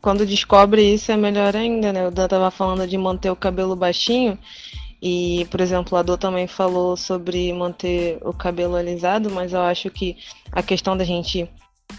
[0.00, 2.06] Quando descobre isso é melhor ainda, né?
[2.06, 4.38] O Dan tava falando de manter o cabelo baixinho.
[5.02, 9.90] E, por exemplo, a Dor também falou sobre manter o cabelo alisado, mas eu acho
[9.90, 10.16] que
[10.52, 11.48] a questão da gente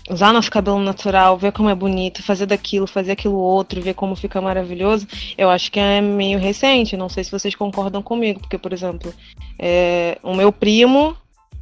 [0.10, 4.16] usar nosso cabelo natural, ver como é bonito, fazer daquilo, fazer aquilo outro, ver como
[4.16, 6.98] fica maravilhoso, eu acho que é meio recente.
[6.98, 9.14] Não sei se vocês concordam comigo, porque, por exemplo,
[9.60, 11.16] é, o meu primo,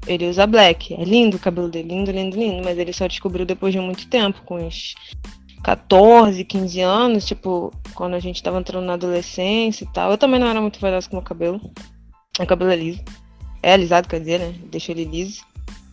[0.08, 0.94] ele usa black.
[0.94, 4.08] É lindo o cabelo dele, lindo, lindo, lindo, mas ele só descobriu depois de muito
[4.08, 4.96] tempo, com uns
[5.64, 10.12] 14, 15 anos, tipo, quando a gente tava entrando na adolescência e tal.
[10.12, 11.60] Eu também não era muito vaidosa com o meu cabelo.
[12.38, 13.02] Meu cabelo é liso.
[13.64, 14.54] É alisado, quer dizer, né?
[14.70, 15.44] Deixa ele liso.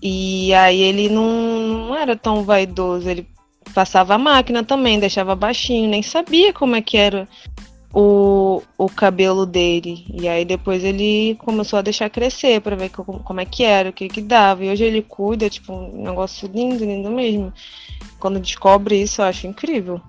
[0.03, 3.29] E aí ele não, não era tão vaidoso, ele
[3.73, 7.29] passava a máquina também, deixava baixinho, nem sabia como é que era
[7.95, 10.05] o, o cabelo dele.
[10.13, 13.91] E aí depois ele começou a deixar crescer para ver como, como é que era,
[13.91, 14.65] o que que dava.
[14.65, 17.53] E hoje ele cuida, tipo, um negócio lindo, lindo mesmo.
[18.19, 20.01] Quando descobre isso, eu acho incrível.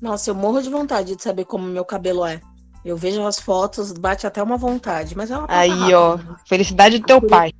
[0.00, 2.40] Nossa, eu morro de vontade de saber como meu cabelo é.
[2.84, 6.18] Eu vejo as fotos, bate até uma vontade, mas é uma Aí, passa ó.
[6.46, 7.52] Felicidade do teu pai.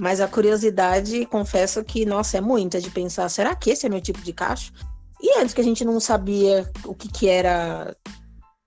[0.00, 4.00] Mas a curiosidade, confesso que, nossa, é muita de pensar, será que esse é meu
[4.00, 4.72] tipo de cacho?
[5.20, 7.94] E antes que a gente não sabia o que, que era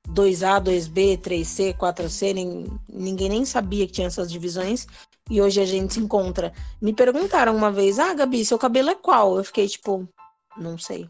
[0.10, 4.86] 2A, 2B, 3C, 4C, nem, ninguém nem sabia que tinha essas divisões.
[5.28, 6.54] E hoje a gente se encontra.
[6.80, 9.36] Me perguntaram uma vez, ah, Gabi, seu cabelo é qual?
[9.36, 10.08] Eu fiquei tipo,
[10.56, 11.10] não sei.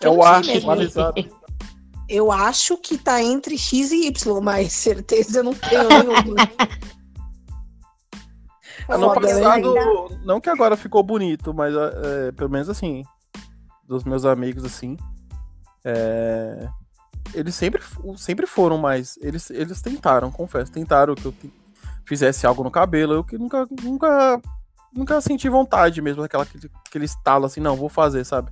[0.00, 0.66] É Eu o não sei acho mesmo.
[0.66, 1.40] balizado.
[2.08, 6.36] Eu acho que tá entre X e Y, mas certeza eu não tenho nenhuma.
[8.90, 9.14] Ano né?
[9.14, 9.74] passado,
[10.24, 13.02] não que agora ficou bonito, mas é, pelo menos assim,
[13.86, 14.96] dos meus amigos, assim,
[15.84, 16.68] é,
[17.34, 17.82] eles sempre,
[18.16, 19.16] sempre foram mais.
[19.20, 21.52] Eles, eles tentaram, confesso, tentaram que eu te-
[22.04, 23.14] fizesse algo no cabelo.
[23.14, 24.40] Eu que nunca, nunca,
[24.92, 28.50] nunca senti vontade mesmo, aquela, aquele, aquele estalo assim, não, vou fazer, sabe?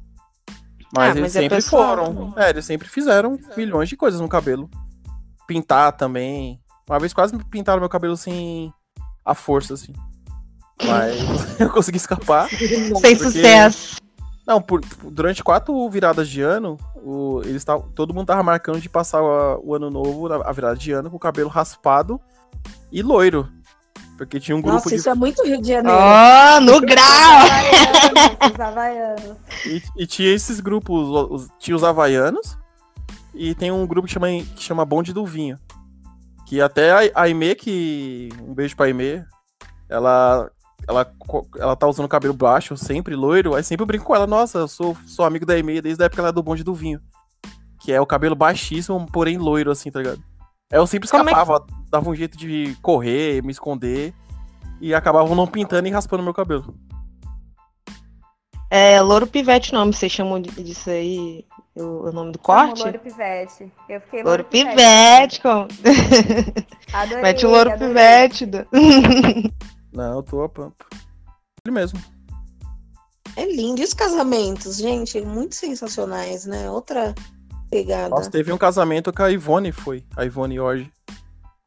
[0.95, 2.35] Mas Ah, eles mas é sempre foram.
[2.37, 4.71] É, eles sempre fizeram milhões de coisas no cabelo.
[5.47, 6.61] Pintar também.
[6.89, 8.73] Uma vez quase me pintaram meu cabelo assim,
[9.25, 9.93] à força, assim.
[10.85, 11.15] Mas
[11.61, 12.49] eu consegui escapar.
[12.49, 13.97] Sem Porque- sucesso.
[14.47, 18.89] Não, por- durante quatro viradas de ano, o, eles tavam- todo mundo tava marcando de
[18.89, 22.19] passar a- o ano novo, a virada de ano, com o cabelo raspado
[22.91, 23.47] e loiro.
[24.17, 24.97] Porque tinha um grupo Nossa, de.
[24.97, 25.97] isso é muito Rio de Janeiro.
[25.97, 27.05] Ó, no grau!
[27.05, 29.37] Havaianos, os havaianos.
[29.67, 32.59] E, e tinha esses grupos, os- os- tinha os havaianos,
[33.35, 35.59] e tem um grupo que chama, que chama Bonde do Vinho.
[36.47, 38.31] Que até a, a Aimee, que.
[38.43, 39.23] Um beijo pra Aimee,
[39.91, 40.51] ela.
[40.89, 41.07] Ela,
[41.59, 44.69] ela tá usando cabelo baixo, sempre loiro, aí sempre eu brinco com ela, nossa, eu
[44.69, 46.99] sou, sou amigo da Aimee desde a época ela é do bonde do vinho.
[47.81, 50.23] Que é o cabelo baixíssimo, porém loiro, assim, tá ligado?
[50.73, 54.15] Aí eu sempre Como é que- escapava, dava um jeito de correr, me esconder,
[54.81, 56.75] e acabavam não pintando e raspando meu cabelo.
[58.71, 61.45] É Louro Pivete o nome, vocês chamam de- disso aí?
[61.75, 62.83] O, o nome do corte?
[62.83, 63.73] Louro Pivete.
[63.89, 65.69] Eu fiquei Louro Pivete, como?
[66.93, 67.89] Adorei, Mete o Louro adorei.
[67.95, 68.47] Pivete.
[68.47, 68.67] do-
[69.93, 70.85] Não, eu tô a pampa.
[71.65, 71.99] Ele mesmo.
[73.37, 73.81] É lindo.
[73.81, 75.21] E os casamentos, gente?
[75.21, 76.71] Muito sensacionais, né?
[76.71, 77.15] Outra
[77.71, 78.09] pegada.
[78.09, 80.05] Nossa, teve um casamento que a Ivone foi.
[80.17, 80.91] A Ivone Orge.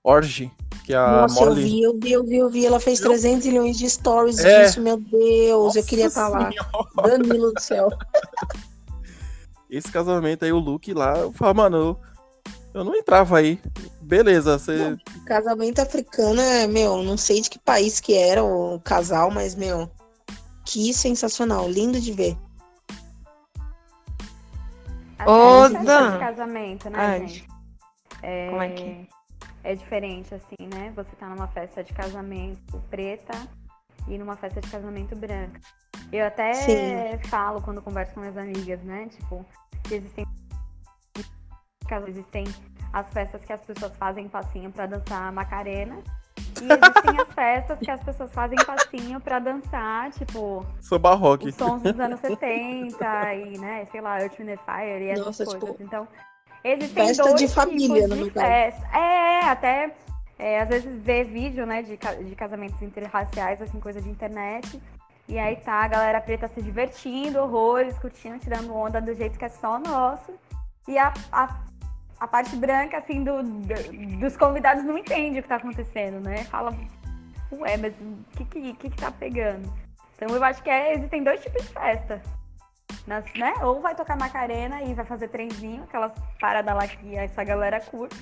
[0.04, 0.52] Orge,
[0.84, 1.64] que é a Nossa, eu Molly.
[1.64, 2.66] vi, eu vi, eu vi, eu vi.
[2.66, 4.64] Ela fez 300 milhões de stories É.
[4.66, 5.76] disso, meu Deus.
[5.76, 6.50] eu queria Nossa estar lá.
[7.08, 7.88] Danilo do céu.
[9.70, 12.00] Esse casamento aí, o Luke lá, eu falo, mano, eu,
[12.74, 13.60] eu não entrava aí.
[14.02, 14.98] Beleza, você.
[15.26, 19.90] Casamento africano é, meu, não sei de que país que era o casal, mas, meu,
[20.66, 21.70] que sensacional.
[21.70, 22.38] Lindo de ver.
[25.26, 26.14] Ô, Dan.
[26.14, 27.48] de casamento, né, Ai, gente?
[28.24, 29.08] É, como é que-
[29.64, 30.92] é diferente, assim, né?
[30.96, 33.34] Você tá numa festa de casamento preta
[34.08, 35.62] e numa festa de casamento branca.
[36.12, 37.30] Eu até Sim.
[37.30, 39.08] falo quando converso com minhas amigas, né?
[39.10, 39.46] Tipo,
[39.84, 40.26] que existem
[41.88, 42.46] caso existem
[42.94, 45.98] as festas que as pessoas fazem passinho pra dançar Macarena.
[46.62, 51.50] E existem as festas que as pessoas fazem passinho pra dançar, tipo, Sou barroque.
[51.50, 55.46] os sons dos anos 70 e, né, sei lá, Earth, Wind Fire e essas Nossa,
[55.46, 55.70] coisas.
[55.70, 56.08] tipo, então,
[56.64, 58.98] existem festa dois de família, tipos no de festa.
[58.98, 59.96] É, até
[60.38, 64.82] é, às vezes vê vídeo, né, de, de casamentos interraciais, assim, coisa de internet.
[65.28, 69.46] E aí tá a galera preta se divertindo, horrores, curtindo, tirando onda do jeito que
[69.46, 70.34] é só nosso.
[70.88, 71.60] E a, a,
[72.22, 76.44] a parte branca, assim, do, do- dos convidados não entende o que tá acontecendo, né?
[76.44, 76.72] Fala,
[77.52, 79.68] ué, mas o que, que, que que tá pegando?
[80.16, 82.22] Então eu acho que é- existem dois tipos de festa.
[83.08, 83.54] Nas, né?
[83.64, 88.16] Ou vai tocar Macarena e vai fazer trenzinho, aquelas paradas lá que essa galera curte.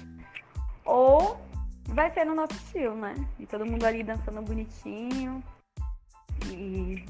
[0.86, 1.38] Ou
[1.88, 3.14] vai ser no nosso estilo, né?
[3.38, 5.44] E todo mundo ali dançando bonitinho.
[6.46, 7.04] E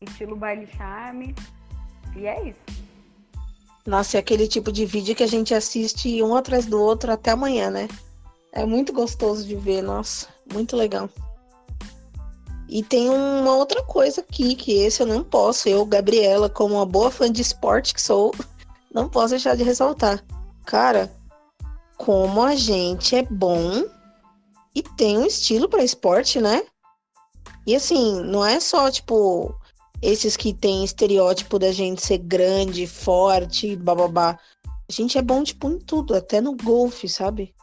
[0.00, 1.32] estilo baile charme.
[2.16, 2.83] E é isso.
[3.86, 7.32] Nossa, é aquele tipo de vídeo que a gente assiste um atrás do outro até
[7.32, 7.86] amanhã, né?
[8.50, 11.10] É muito gostoso de ver, nossa, muito legal.
[12.68, 16.86] E tem uma outra coisa aqui, que esse eu não posso, eu, Gabriela, como uma
[16.86, 18.34] boa fã de esporte que sou,
[18.92, 20.24] não posso deixar de ressaltar.
[20.64, 21.12] Cara,
[21.98, 23.84] como a gente é bom
[24.74, 26.64] e tem um estilo para esporte, né?
[27.66, 29.54] E assim, não é só, tipo,
[30.04, 34.38] esses que tem estereótipo da gente ser grande, forte, bababá.
[34.66, 37.54] A gente é bom, tipo, em tudo, até no golfe, sabe?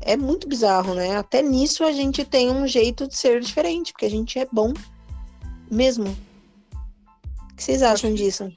[0.00, 1.18] É muito bizarro, né?
[1.18, 4.72] Até nisso a gente tem um jeito de ser diferente, porque a gente é bom
[5.70, 6.08] mesmo.
[6.08, 8.50] O que vocês acham disso?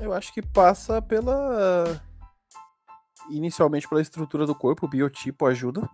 [0.00, 2.02] Eu acho que passa pela.
[3.30, 5.88] Inicialmente pela estrutura do corpo, o biotipo ajuda.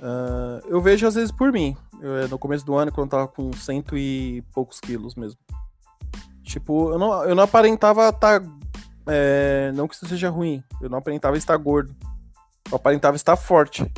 [0.00, 1.76] Ah, eu vejo às vezes por mim.
[2.00, 5.38] Eu, no começo do ano, quando eu tava com cento e poucos quilos mesmo.
[6.42, 8.40] Tipo, eu não, eu não aparentava estar.
[9.74, 11.94] não que isso seja ruim, eu não aparentava estar gordo.
[12.70, 13.90] Eu aparentava estar forte.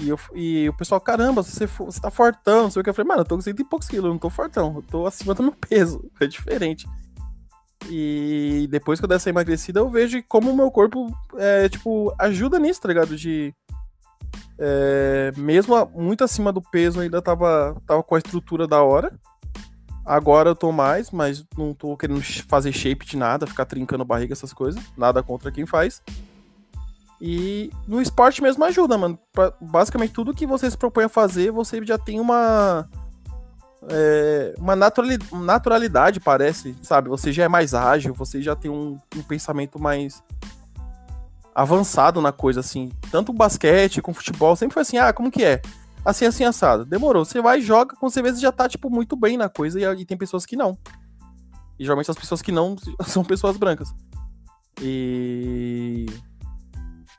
[0.00, 2.90] E, eu, e o pessoal, caramba, você, você tá fortão, não sei o que.
[2.90, 4.82] Eu falei, mano, eu tô com cento e poucos quilos, eu não tô fortão, eu
[4.82, 6.10] tô acima do meu peso.
[6.18, 6.88] É diferente.
[7.90, 12.14] E depois que eu dei essa emagrecida, eu vejo como o meu corpo, é, tipo,
[12.18, 13.16] ajuda nisso, tá ligado?
[13.16, 13.54] De.
[14.58, 19.12] É, mesmo a- muito acima do peso, ainda tava, tava com a estrutura da hora.
[20.04, 24.32] Agora eu tô mais, mas não tô querendo fazer shape de nada, ficar trincando barriga,
[24.32, 24.82] essas coisas.
[24.96, 26.02] Nada contra quem faz.
[27.20, 29.16] E no esporte mesmo ajuda, mano.
[29.32, 32.88] Pra- basicamente tudo que você se propõe a fazer, você já tem uma.
[33.88, 37.08] é, uma naturali- naturalidade, parece, sabe?
[37.08, 40.20] Você já é mais ágil, você já tem um, um pensamento mais
[41.54, 42.90] avançado na coisa, assim.
[43.10, 45.60] Tanto basquete com futebol, sempre foi assim, ah, como que é?
[46.04, 46.84] Assim, assim, assado.
[46.84, 47.24] Demorou.
[47.24, 50.04] Você vai e joga, vê, você já tá, tipo, muito bem na coisa, e, e
[50.04, 50.76] tem pessoas que não.
[51.78, 52.76] E geralmente as pessoas que não
[53.06, 53.94] são pessoas brancas.
[54.80, 56.06] E.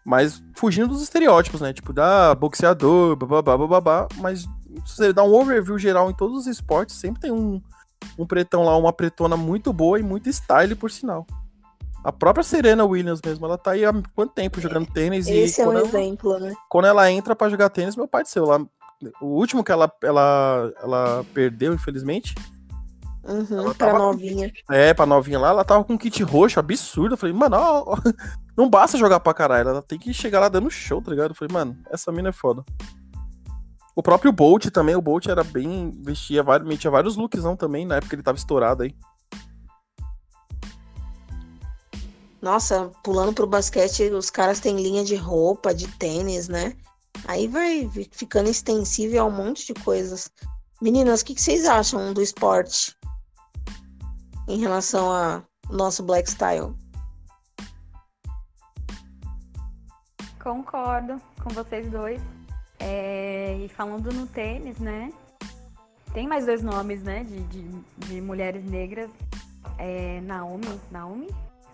[0.06, 1.72] Mas fugindo dos estereótipos, né?
[1.72, 4.08] Tipo, da boxeador, bababá, bababá.
[4.18, 4.42] Mas
[4.86, 7.62] se você dá um overview geral em todos os esportes, sempre tem um,
[8.18, 11.26] um pretão lá, uma pretona muito boa e muito style, por sinal.
[12.04, 15.64] A própria Serena Williams mesmo, ela tá aí há quanto tempo jogando tênis Esse e
[15.64, 16.54] é um ela, exemplo, né?
[16.70, 18.60] quando ela entra pra jogar tênis, meu pai do céu, lá,
[19.22, 22.36] o último que ela, ela, ela perdeu, infelizmente,
[23.26, 24.52] Uhum, pra tava com- novinha.
[24.70, 27.14] é, pra novinha lá, ela tava com um kit roxo absurdo.
[27.14, 27.96] Eu falei, mano, ó, ó,
[28.58, 31.32] não basta jogar pra caralho, ela tem que chegar lá dando show, tá ligado?
[31.32, 32.66] Eu falei, mano, essa mina é foda.
[33.96, 35.90] O próprio Bolt também, o Bolt era bem.
[36.04, 38.94] vestia vários, metia vários looks não também, na época ele tava estourado aí.
[42.44, 46.76] Nossa, pulando pro basquete, os caras têm linha de roupa, de tênis, né?
[47.26, 50.30] Aí vai ficando extensível a um monte de coisas.
[50.82, 52.98] Meninas, o que, que vocês acham do esporte
[54.50, 56.76] em relação ao nosso black style?
[60.44, 62.22] Concordo com vocês dois.
[62.78, 65.14] É, e falando no tênis, né?
[66.14, 67.24] Tem mais dois nomes, né?
[67.24, 67.70] De, de,
[68.06, 69.10] de mulheres negras.
[69.78, 71.30] É Naomi, Naomi,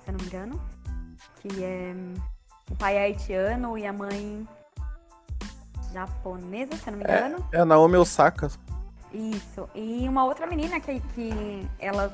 [0.09, 0.61] se eu não me engano.
[1.41, 1.93] Que é.
[2.71, 4.47] O pai é haitiano e a mãe
[5.91, 7.49] japonesa, se eu não me engano.
[7.51, 8.49] É a Naomi Osaka.
[9.11, 9.67] Isso.
[9.73, 12.11] E uma outra menina que, que elas,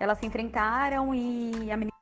[0.00, 1.92] elas se enfrentaram e a menina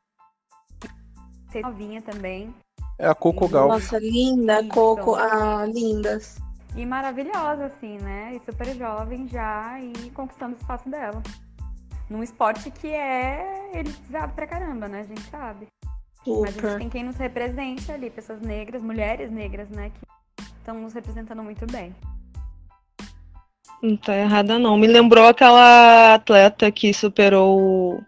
[1.62, 2.54] novinha também.
[2.98, 3.68] É a Coco Gauff.
[3.68, 4.68] Nossa, linda, Isso.
[4.70, 5.16] Coco.
[5.16, 6.38] Ah, lindas.
[6.76, 8.34] E maravilhosa, assim, né?
[8.36, 11.22] E super jovem já e conquistando o espaço dela.
[12.08, 15.00] Num esporte que é elitizado pra caramba, né?
[15.00, 15.66] A gente sabe.
[16.26, 19.90] Mas a gente tem quem nos represente ali, pessoas negras, mulheres negras, né?
[19.90, 21.94] Que estão nos representando muito bem.
[23.82, 24.76] Não tá errada, não.
[24.76, 28.02] Me lembrou aquela atleta que superou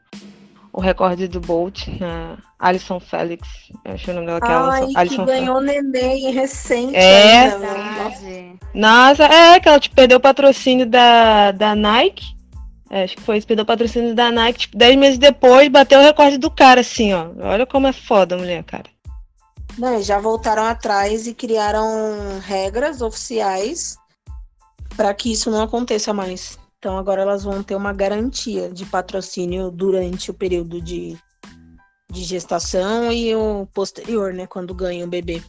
[0.73, 3.47] o, recorde do Bolt, a Alison Felix.
[3.85, 6.97] Eu achei o nome dela que é Alison, que Alison ganhou neném recente.
[6.97, 7.43] É.
[7.43, 8.57] ainda, né?
[8.75, 12.38] Nossa, é que ela tipo, perdeu o patrocínio da, da Nike.
[12.91, 16.01] É, acho que foi isso, perdeu o patrocínio da Nike, tipo, 10 meses depois, bateu
[16.01, 17.31] o recorde do cara, assim, ó.
[17.41, 18.91] Olha como é foda a mulher, cara.
[19.77, 23.97] Não, e já voltaram atrás e criaram regras oficiais
[24.97, 26.59] para que isso não aconteça mais.
[26.79, 31.17] Então agora elas vão ter uma garantia de patrocínio durante o período de,
[32.11, 34.47] de gestação e o posterior, né?
[34.47, 35.43] Quando ganha o bebê.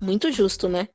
[0.00, 0.88] Muito justo, né?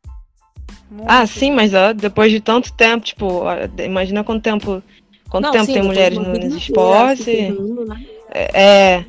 [0.89, 1.09] Muito.
[1.09, 3.53] Ah, sim, mas ó, depois de tanto tempo, tipo, ó,
[3.83, 4.83] imagina quanto tempo.
[5.31, 7.23] Quanto Não, tempo sim, tem mulheres no- nos inteira esportes.
[7.25, 8.05] ferrando, né?
[8.33, 9.05] É,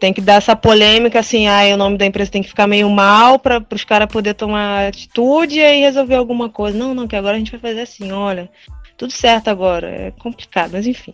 [0.00, 2.88] tem que dar essa polêmica, assim, ai, o nome da empresa tem que ficar meio
[2.88, 6.78] mal para os caras poder tomar atitude e aí resolver alguma coisa.
[6.78, 8.50] Não, não, que agora a gente vai fazer assim, olha,
[8.96, 9.90] tudo certo agora.
[9.90, 11.12] É complicado, mas enfim.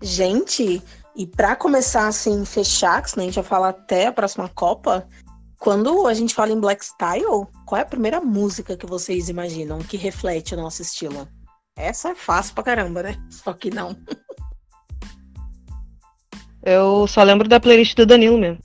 [0.00, 0.82] Gente,
[1.14, 5.06] e pra começar assim, fechar, que senão a gente vai falar até a próxima Copa,
[5.58, 9.80] quando a gente fala em Black Style, qual é a primeira música que vocês imaginam
[9.80, 11.28] que reflete o nosso estilo?
[11.76, 13.16] Essa é fácil pra caramba, né?
[13.30, 13.96] Só que não.
[16.62, 18.62] Eu só lembro da playlist do Danilo mesmo.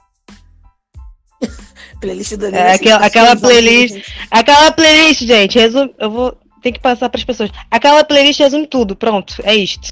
[1.99, 5.95] Playlist do É, aquela- aquela playlist- Aquela playlist, gente, resume.
[5.97, 6.31] Eu vou
[6.61, 7.49] ter que passar para as pessoas.
[7.71, 9.89] Aquela playlist resume tudo, pronto, é isto.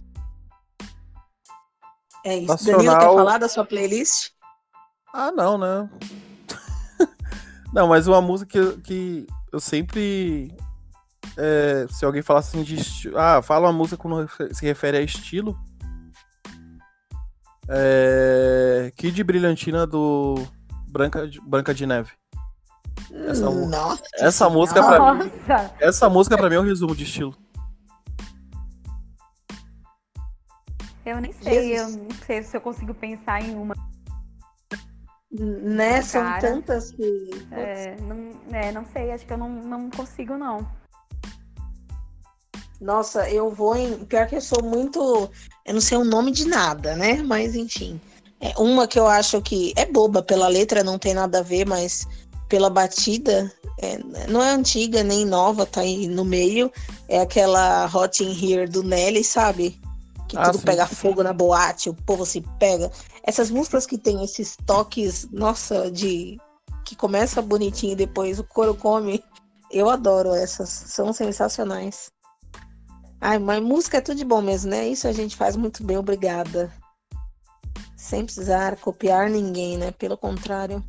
[2.23, 2.47] É isso.
[2.47, 4.29] Nacional- Danilo, quer falar da sua playlist?
[5.13, 5.89] Ah, não, né?
[7.73, 10.53] não, mas uma música que, que eu sempre.
[11.37, 12.75] É, se alguém falasse assim de.
[12.75, 15.57] esti- Ah, fala uma música quando se refere a estilo.
[17.67, 18.91] É.
[18.95, 20.35] Kid Brilhantina do
[20.87, 22.11] Branca de, Branca de Neve.
[23.11, 25.31] Essa Nossa, essa música pra mim.
[25.79, 27.35] Essa música pra mim é um resumo de estilo.
[31.05, 31.95] Eu nem sei, eu Jesus.
[31.97, 33.75] não sei se eu consigo pensar em uma.
[35.31, 36.01] Né?
[36.01, 37.29] São tantas que.
[37.51, 40.65] É, não, é, não sei, acho que eu não, não consigo, não.
[42.81, 44.05] Nossa, eu vou em.
[44.05, 45.29] Pior que eu sou muito.
[45.65, 47.21] Eu não sei o nome de nada, né?
[47.23, 47.99] Mas enfim.
[48.41, 51.65] É uma que eu acho que é boba pela letra, não tem nada a ver,
[51.65, 52.05] mas
[52.49, 53.51] pela batida.
[53.81, 53.97] é,
[54.27, 56.71] não é antiga nem nova, tá aí no meio.
[57.07, 59.79] É aquela Hot in Here do Nelly, sabe?
[60.27, 60.65] Que Ah, tudo sim.
[60.65, 62.91] pega fogo na boate, o povo se pega.
[63.23, 66.37] Essas músicas que tem esses toques, nossa, de.
[66.83, 69.23] que começa bonitinho e depois o couro come.
[69.71, 72.11] Eu adoro essas, são sensacionais.
[73.25, 74.87] Ai, mas música é tudo de bom mesmo, né?
[74.87, 76.71] Isso a gente faz muito bem, obrigada.
[77.97, 79.89] Sem precisar copiar ninguém, né?
[79.89, 80.83] Pelo contrário.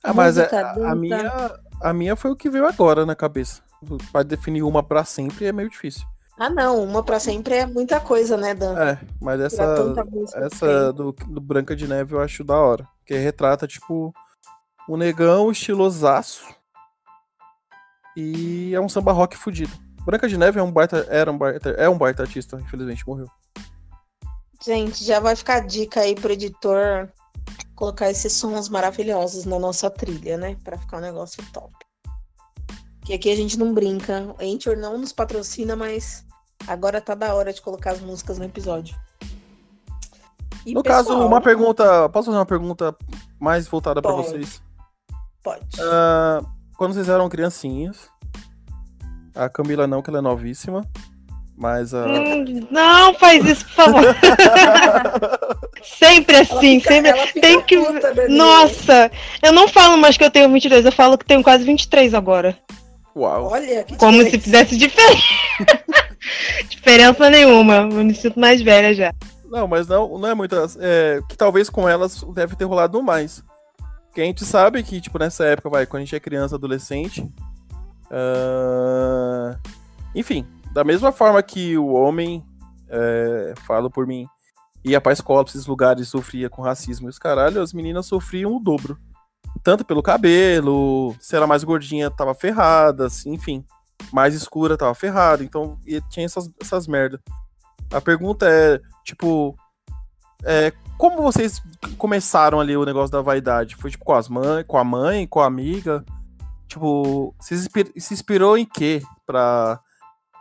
[0.00, 3.62] Ah, mas é, a, a minha, a minha foi o que veio agora na cabeça.
[4.12, 6.06] Pra definir uma pra sempre é meio difícil.
[6.38, 8.78] Ah, não, uma pra sempre é muita coisa, né, Dan?
[8.78, 9.92] É, mas essa,
[10.36, 12.86] essa do, do Branca de Neve eu acho da hora.
[12.98, 14.14] Porque retrata, tipo,
[14.88, 16.46] um negão estilosaço.
[18.16, 19.85] E é um samba rock fudido.
[20.06, 23.26] Branca de Neve é um baita, era um baita, é um baita artista, infelizmente morreu.
[24.64, 27.08] Gente, já vai ficar a dica aí pro editor
[27.74, 30.56] colocar esses sons maravilhosos na nossa trilha, né?
[30.62, 31.74] Pra ficar um negócio top.
[33.04, 34.32] Que aqui a gente não brinca.
[34.40, 36.24] O Anchor não nos patrocina, mas
[36.68, 38.96] agora tá da hora de colocar as músicas no episódio.
[40.64, 42.08] E, No pessoal, caso, uma pergunta.
[42.10, 42.96] Posso fazer uma pergunta
[43.40, 44.28] mais voltada pra Pode.
[44.28, 44.62] vocês?
[45.42, 45.80] Pode.
[45.80, 46.42] Ah,
[46.76, 48.08] quando vocês eram criancinhas,
[49.36, 50.84] a Camila não, que ela é novíssima.
[51.58, 52.06] Mas a.
[52.06, 54.02] Hum, Não faz isso, por favor.
[55.82, 57.40] sempre assim, fica- sempre.
[57.40, 57.78] Tem que.
[57.78, 58.28] puta.
[58.28, 59.10] Nossa,
[59.42, 62.56] eu não falo mais que eu tenho 22, eu falo que tenho quase 23 agora.
[63.16, 63.50] Uau.
[63.52, 64.44] Olha, que Como se diferença.
[64.44, 65.22] fizesse diferença.
[66.68, 67.76] diferença nenhuma.
[67.76, 69.14] Eu me sinto mais velha já.
[69.46, 70.76] Não, mas não, não é muitas.
[70.78, 73.42] É, que talvez com elas deve ter rolado mais.
[74.08, 77.26] Porque a gente sabe que, tipo, nessa época, vai, quando a gente é criança, adolescente.
[78.10, 79.56] Ah,
[80.14, 82.44] Enfim, da mesma forma que o homem,
[82.88, 84.26] é, falo por mim,
[84.84, 88.54] ia pra escola pra esses lugares sofria com racismo e os caralho, as meninas sofriam
[88.54, 88.98] o dobro.
[89.62, 93.64] Tanto pelo cabelo, se era mais gordinha, tava ferrada, assim, enfim.
[94.12, 95.42] Mais escura, tava ferrada.
[95.42, 95.78] Então,
[96.10, 97.20] tinha essas, essas merda.
[97.90, 99.56] A pergunta é, tipo,
[100.44, 101.62] é, como vocês
[101.98, 103.76] começaram ali o negócio da vaidade?
[103.76, 106.04] Foi tipo com as mães, com a mãe, com a amiga?
[106.68, 109.80] Tipo, se, inspir- se inspirou em quê pra,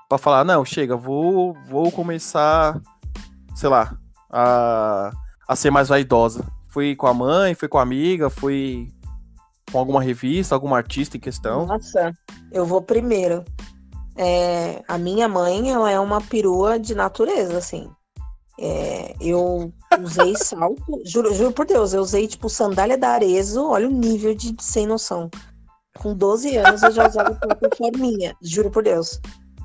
[0.10, 2.82] pra falar, não, chega, vou, vou começar,
[3.56, 3.96] sei lá,
[4.30, 5.12] a,
[5.48, 6.44] a ser mais vaidosa?
[6.68, 8.88] Foi com a mãe, foi com a amiga, foi
[9.72, 11.66] com alguma revista, algum artista em questão?
[11.66, 12.14] Nossa,
[12.52, 13.44] eu vou primeiro.
[14.18, 17.90] É, a minha mãe, ela é uma perua de natureza, assim.
[18.58, 23.88] É, eu usei salto, juro, juro por Deus, eu usei tipo sandália da Arezo, olha
[23.88, 25.30] o nível de sem noção.
[26.00, 29.20] Com 12 anos eu já usava plataforminha, juro por Deus.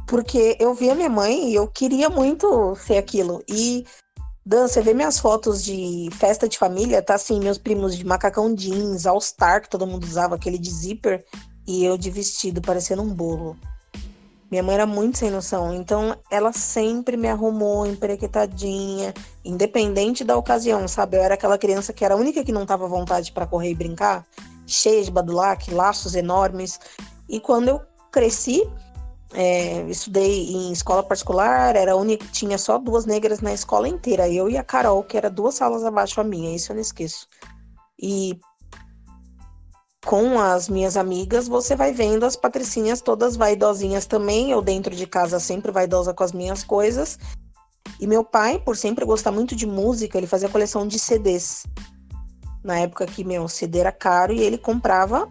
[0.06, 3.42] Porque eu via minha mãe e eu queria muito ser aquilo.
[3.48, 3.84] E
[4.44, 8.54] Dan, você vê minhas fotos de festa de família, tá assim, meus primos de macacão
[8.54, 11.24] jeans, All Star, que todo mundo usava, aquele de zíper,
[11.66, 13.56] e eu de vestido, parecendo um bolo.
[14.50, 19.14] Minha mãe era muito sem noção, então ela sempre me arrumou emperequetadinha,
[19.44, 21.18] independente da ocasião, sabe?
[21.18, 23.70] Eu era aquela criança que era a única que não tava à vontade para correr
[23.70, 24.26] e brincar,
[24.70, 26.78] cheia de badulac, laços enormes.
[27.28, 28.62] E quando eu cresci,
[29.32, 34.28] é, estudei em escola particular, era a única, tinha só duas negras na escola inteira,
[34.28, 37.26] eu e a Carol, que era duas salas abaixo a minha, isso eu não esqueço.
[38.00, 38.38] E
[40.04, 45.06] com as minhas amigas, você vai vendo as patricinhas todas vaidosinhas também, eu dentro de
[45.06, 47.18] casa sempre vaidosa com as minhas coisas.
[48.00, 51.64] E meu pai, por sempre gostar muito de música, ele fazia coleção de CDs.
[52.62, 55.28] Na época que meu CD era caro e ele comprava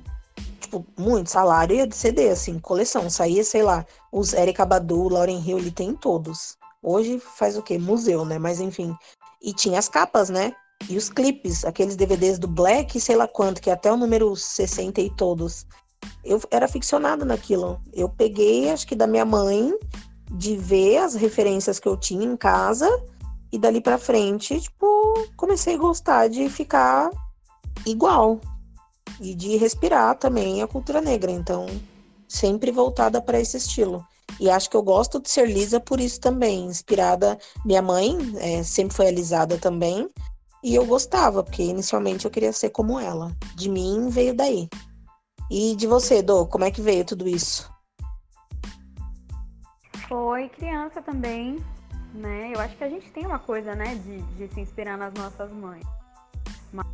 [0.69, 3.09] tipo, muito salário de CD, assim, coleção.
[3.09, 6.57] Saía, sei lá, os Erika Badu, Lauren Hill, ele tem todos.
[6.81, 7.77] Hoje faz o quê?
[7.77, 8.37] Museu, né?
[8.37, 8.95] Mas enfim.
[9.41, 10.53] E tinha as capas, né?
[10.87, 14.33] E os clipes, aqueles DVDs do Black, sei lá quanto, que é até o número
[14.35, 15.65] 60 e todos.
[16.23, 17.81] Eu era ficcionada naquilo.
[17.91, 19.73] Eu peguei, acho que da minha mãe,
[20.31, 22.87] de ver as referências que eu tinha em casa,
[23.51, 27.09] e dali pra frente, tipo, comecei a gostar de ficar
[27.85, 28.39] igual
[29.19, 31.31] e de respirar também a cultura negra.
[31.31, 31.65] Então,
[32.27, 34.05] sempre voltada para esse estilo.
[34.39, 37.37] E acho que eu gosto de ser lisa por isso também, inspirada.
[37.65, 40.09] Minha mãe é, sempre foi alisada também,
[40.63, 43.35] e eu gostava, porque inicialmente eu queria ser como ela.
[43.55, 44.67] De mim veio daí.
[45.49, 47.71] E de você, Dô, como é que veio tudo isso?
[50.07, 51.57] Foi criança também,
[52.13, 52.51] né?
[52.53, 55.51] Eu acho que a gente tem uma coisa, né, de, de se inspirar nas nossas
[55.51, 55.85] mães.
[56.73, 56.85] Mas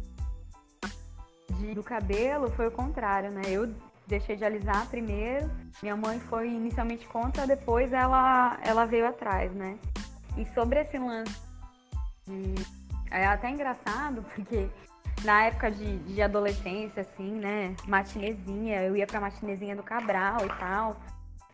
[1.59, 3.41] de- do cabelo foi o contrário, né?
[3.47, 3.74] Eu
[4.07, 5.49] deixei de alisar primeiro,
[5.82, 9.78] minha mãe foi inicialmente contra, depois ela, ela veio atrás, né?
[10.38, 11.36] E sobre esse lance
[12.28, 12.55] de.
[13.11, 14.68] É até engraçado, porque
[15.24, 17.76] na época de, de adolescência, assim, né?
[17.88, 20.97] Matinezinha, eu ia pra matinezinha do Cabral e tal.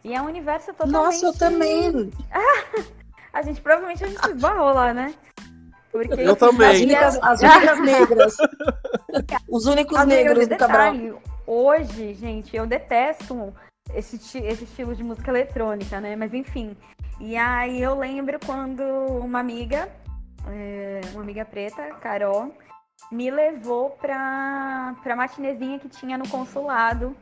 [0.04, 0.94] E é um universo totalmente.
[1.22, 2.12] Nossa, eu também.
[3.34, 5.14] A gente provavelmente a gente se esbarrou lá, né?
[5.92, 6.84] Porque Eu As também.
[6.84, 8.38] únicas, as únicas negras.
[9.50, 10.94] Os únicos Amiga, negros do Cabral.
[11.46, 13.54] Hoje, gente, eu detesto
[13.94, 16.16] esse, esse estilo de música eletrônica, né?
[16.16, 16.76] Mas enfim.
[17.20, 19.90] E aí eu lembro quando uma amiga,
[20.48, 22.56] é, uma amiga preta, Carol,
[23.12, 27.16] me levou pra, pra matinezinha que tinha no consulado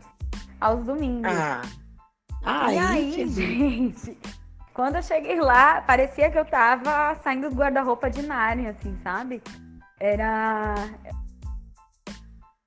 [0.61, 1.31] aos domingos.
[1.31, 1.61] Ah.
[2.41, 4.17] E Ai, aí, que- gente,
[4.79, 9.43] quando eu cheguei lá, parecia que eu tava saindo do guarda-roupa de Narnia, assim, sabe?
[9.99, 10.73] Era.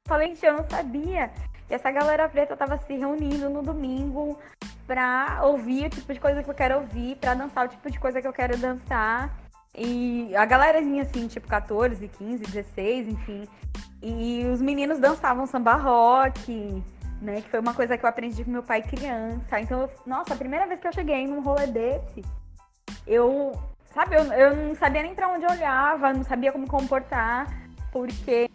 [0.07, 1.31] Falei, gente, eu não sabia
[1.67, 4.39] que essa galera preta tava se reunindo no domingo
[4.87, 7.99] pra ouvir o tipo de coisa que eu quero ouvir, pra dançar o tipo de
[7.99, 9.35] coisa que eu quero dançar.
[9.75, 13.49] E a galerazinha, assim, tipo 14, 15, 16, enfim.
[14.03, 16.85] E os meninos dançavam samba rock,
[17.23, 17.41] né?
[17.41, 19.61] Que foi uma coisa que eu aprendi com meu pai criança.
[19.61, 22.25] Então, eu- nossa, a primeira vez que eu cheguei num rolê desse,
[23.07, 23.53] eu,
[23.95, 27.47] sabe, eu, eu não sabia nem pra onde olhava, não sabia como comportar,
[27.91, 28.51] porque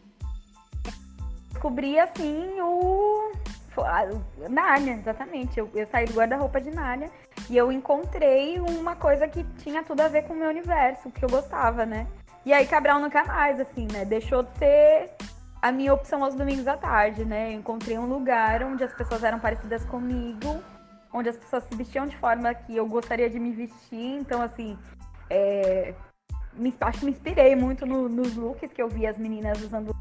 [1.51, 3.32] descobri assim o.
[3.78, 5.59] a- o- Narnia, exatamente.
[5.59, 7.09] Eu, eu saí do guarda-roupa de Narnia
[7.49, 11.24] e eu encontrei uma coisa que tinha tudo a ver com o meu universo, que
[11.24, 12.07] eu gostava, né?
[12.45, 14.05] E aí Cabral nunca mais, assim, né?
[14.05, 15.11] Deixou de ser
[15.62, 17.53] a minha opção aos domingos à tarde, né?
[17.53, 20.62] Eu encontrei um lugar onde as pessoas eram parecidas comigo,
[21.14, 24.18] onde as pessoas se vestiam de forma que eu gostaria de me vestir.
[24.20, 24.78] Então, assim,
[25.30, 25.93] é,
[26.53, 29.95] me, acho que me inspirei muito no- nos looks que eu vi as meninas usando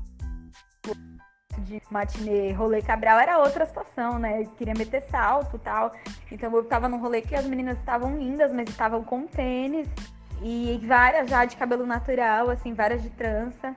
[1.58, 4.42] de matinê, rolê Cabral era outra situação, né?
[4.42, 5.90] Eu queria meter salto tal.
[6.30, 9.88] Então eu tava num rolê que as meninas estavam lindas, mas estavam com tênis.
[10.42, 13.74] E várias já de cabelo natural, assim, várias de trança.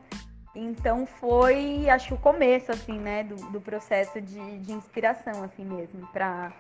[0.56, 5.64] Então foi, acho que o começo, assim, né, do, do processo de, de inspiração, assim
[5.64, 6.52] mesmo, pra,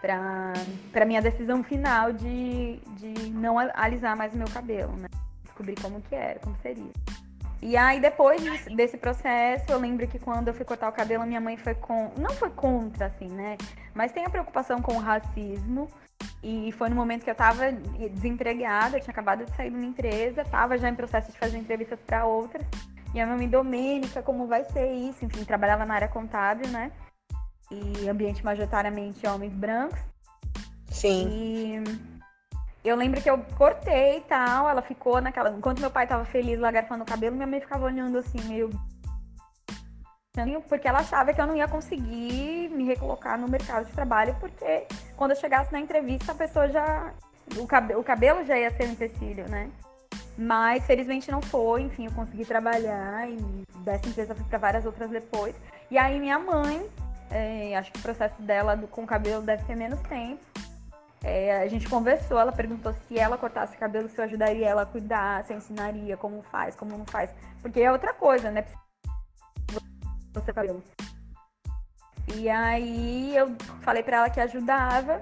[0.00, 5.08] pra minha decisão final de, de não alisar mais o meu cabelo, né?
[5.42, 6.92] Descobrir como que era, como seria.
[7.62, 11.40] E aí, depois desse processo, eu lembro que quando eu fui cortar o cabelo, minha
[11.40, 12.10] mãe foi com.
[12.16, 13.58] Não foi contra, assim, né?
[13.92, 15.90] Mas tem a preocupação com o racismo.
[16.42, 19.84] E foi no momento que eu tava desempregada, eu tinha acabado de sair de uma
[19.84, 22.62] empresa, tava já em processo de fazer entrevistas para outras.
[23.12, 25.24] E a minha mãe, Domênica, como vai ser isso?
[25.24, 26.92] Enfim, trabalhava na área contábil, né?
[27.70, 29.98] E ambiente majoritariamente homens brancos.
[30.88, 31.82] Sim.
[32.84, 35.50] E eu lembro que eu cortei e tal, ela ficou naquela.
[35.50, 38.70] Enquanto meu pai tava feliz lá garfando o cabelo, minha mãe ficava olhando assim, meio.
[40.68, 44.86] Porque ela achava que eu não ia conseguir me recolocar no mercado de trabalho, porque
[45.16, 47.12] quando eu chegasse na entrevista, a pessoa já.
[47.56, 49.68] O cabelo, o cabelo já ia ser um empecilho, né?
[50.36, 53.36] Mas felizmente não foi, enfim, eu consegui trabalhar e
[53.84, 55.54] dessa empresa fui para várias outras depois.
[55.90, 56.88] E aí minha mãe,
[57.30, 60.40] é, acho que o processo dela do- com o cabelo deve ter menos tempo.
[61.22, 64.82] É, a gente conversou, ela perguntou se ela cortasse o cabelo, se eu ajudaria ela
[64.82, 67.30] a cuidar, se eu ensinaria como faz, como não faz.
[67.60, 68.64] Porque é outra coisa, né?
[70.32, 70.82] Você cabelo.
[72.34, 75.20] E aí eu falei pra ela que ajudava.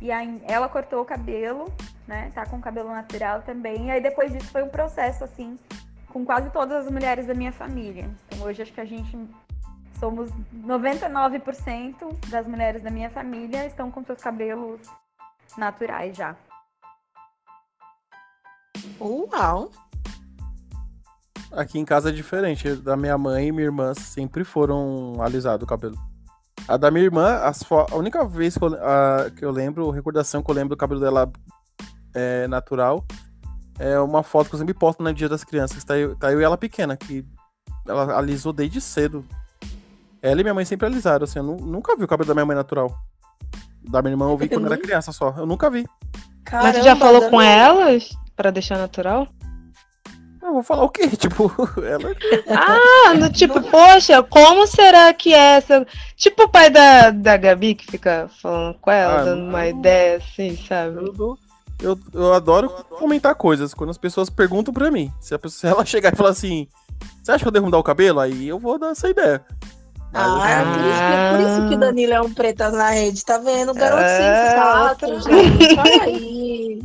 [0.00, 1.72] E aí ela cortou o cabelo,
[2.06, 2.30] né?
[2.34, 3.86] Tá com o cabelo natural também.
[3.86, 5.58] E aí depois disso foi um processo, assim,
[6.08, 8.08] com quase todas as mulheres da minha família.
[8.26, 9.16] Então hoje acho que a gente
[9.98, 14.80] somos 99% das mulheres da minha família estão com seus cabelos
[15.56, 16.36] naturais já.
[19.00, 19.70] Uau.
[21.50, 22.76] Aqui em casa é diferente.
[22.76, 26.07] Da minha mãe e minha irmã sempre foram alisados o cabelo.
[26.68, 30.50] A da minha irmã, a única vez que eu, a- que eu lembro, recordação que
[30.50, 31.30] eu lembro do cabelo dela
[32.14, 33.04] é, natural,
[33.78, 35.82] é uma foto que eu sempre posto no Dia das Crianças.
[35.84, 37.24] Tá eu, tá eu e ela pequena, que
[37.86, 39.24] ela alisou desde cedo.
[40.20, 42.44] Ela e minha mãe sempre alisaram, assim, eu nu- nunca vi o cabelo da minha
[42.44, 42.92] mãe natural.
[43.88, 45.32] Da minha irmã eu vi Eu quando era criança só.
[45.38, 45.86] Eu nunca vi.
[46.52, 49.26] Mas você já Caramba, falou com elas pra deixar natural?
[50.58, 51.08] Eu vou falar o quê?
[51.16, 51.52] Tipo,
[51.82, 52.14] ela
[52.48, 55.86] Ah, no tipo, poxa, como será que é essa.
[56.16, 59.48] Tipo o pai da, da Gabi que fica falando com ela, Ah, dando não.
[59.50, 60.96] uma ideia assim, sabe?
[60.96, 61.38] Eu, dou-
[61.80, 65.12] eu, eu adoro comentar coisas quando as pessoas perguntam pra mim.
[65.20, 66.66] Se, a pessoa, se ela chegar e falar assim,
[67.22, 68.18] você acha que eu devo mudar o cabelo?
[68.18, 69.40] Aí eu vou dar essa ideia.
[70.12, 72.72] Ah, é assim, por isso, que- é por isso que o Danilo é um pretas
[72.72, 73.74] na rede, tá vendo?
[73.74, 75.78] Garoto É, sensato, outro- gente.
[75.78, 76.80] Olha aí.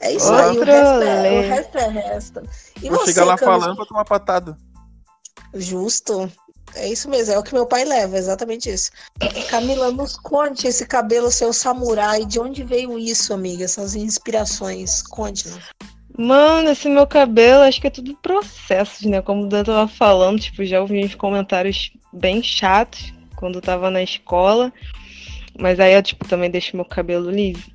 [0.00, 2.42] É isso aí, o resto é, o resto é resto.
[2.82, 3.60] E vou você, chegar lá Camis?
[3.60, 4.56] falando pra tomar patada.
[5.54, 6.30] Justo.
[6.74, 8.90] É isso mesmo, é o que meu pai leva, é exatamente isso.
[9.48, 13.64] Camila, nos conte esse cabelo seu samurai, de onde veio isso, amiga?
[13.64, 15.58] Essas inspirações, conte-nos.
[16.16, 19.22] Mano, esse meu cabelo, acho que é tudo processos, né?
[19.22, 23.88] Como o Dan tava falando, tipo, já ouvi uns comentários bem chatos quando eu tava
[23.90, 24.72] na escola.
[25.58, 27.70] Mas aí eu, tipo, também deixo meu cabelo liso.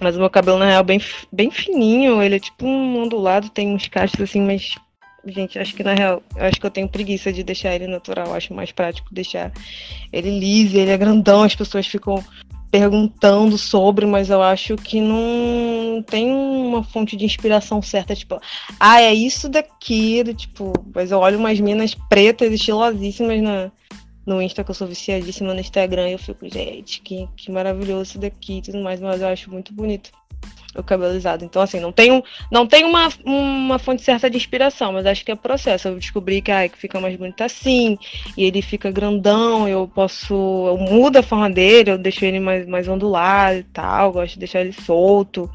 [0.00, 1.00] Mas o meu cabelo, na real, bem,
[1.32, 2.22] bem fininho.
[2.22, 4.74] Ele é tipo um ondulado, tem uns cachos assim, mas.
[5.28, 8.32] Gente, acho que na real, acho que eu tenho preguiça de deixar ele natural.
[8.32, 9.52] Acho mais prático deixar
[10.12, 12.22] ele liso, ele é grandão, as pessoas ficam
[12.70, 18.38] perguntando sobre, mas eu acho que não tem uma fonte de inspiração certa, tipo,
[18.78, 23.70] ah, é isso daqui, tipo, mas eu olho umas minas pretas, estilosíssimas na,
[24.26, 28.02] no Insta, que eu sou viciadíssima no Instagram, e eu fico, gente, que, que maravilhoso
[28.02, 30.10] isso daqui e tudo mais, mas eu acho muito bonito
[30.78, 31.44] o cabelizado.
[31.44, 35.32] Então, assim, não tem, não tem uma, uma fonte certa de inspiração, mas acho que
[35.32, 35.88] é processo.
[35.88, 37.98] Eu descobri que, ai, que fica mais bonito assim,
[38.36, 40.34] e ele fica grandão, eu posso.
[40.34, 44.40] Eu mudo a forma dele, eu deixo ele mais, mais ondulado e tal, gosto de
[44.40, 45.50] deixar ele solto.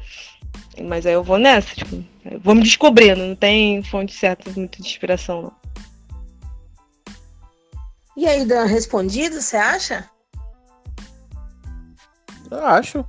[0.82, 2.02] Mas aí eu vou nessa, tipo,
[2.40, 5.61] vou me descobrindo, não tem fonte certa muito de inspiração, não.
[8.16, 10.10] E aí, Dan, respondido, você acha?
[12.50, 13.04] Eu acho.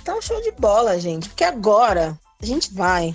[0.00, 1.28] Então, show de bola, gente.
[1.28, 3.14] Porque agora a gente vai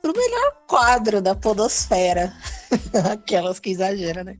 [0.00, 2.34] pro melhor quadro da Podosfera.
[3.12, 4.38] Aquelas que exageram, né?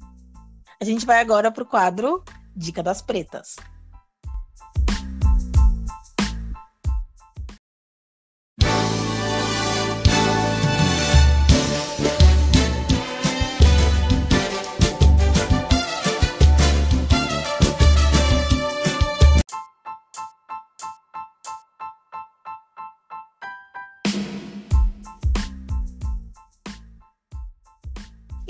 [0.81, 2.22] A gente vai agora pro quadro
[2.55, 3.57] Dica das Pretas.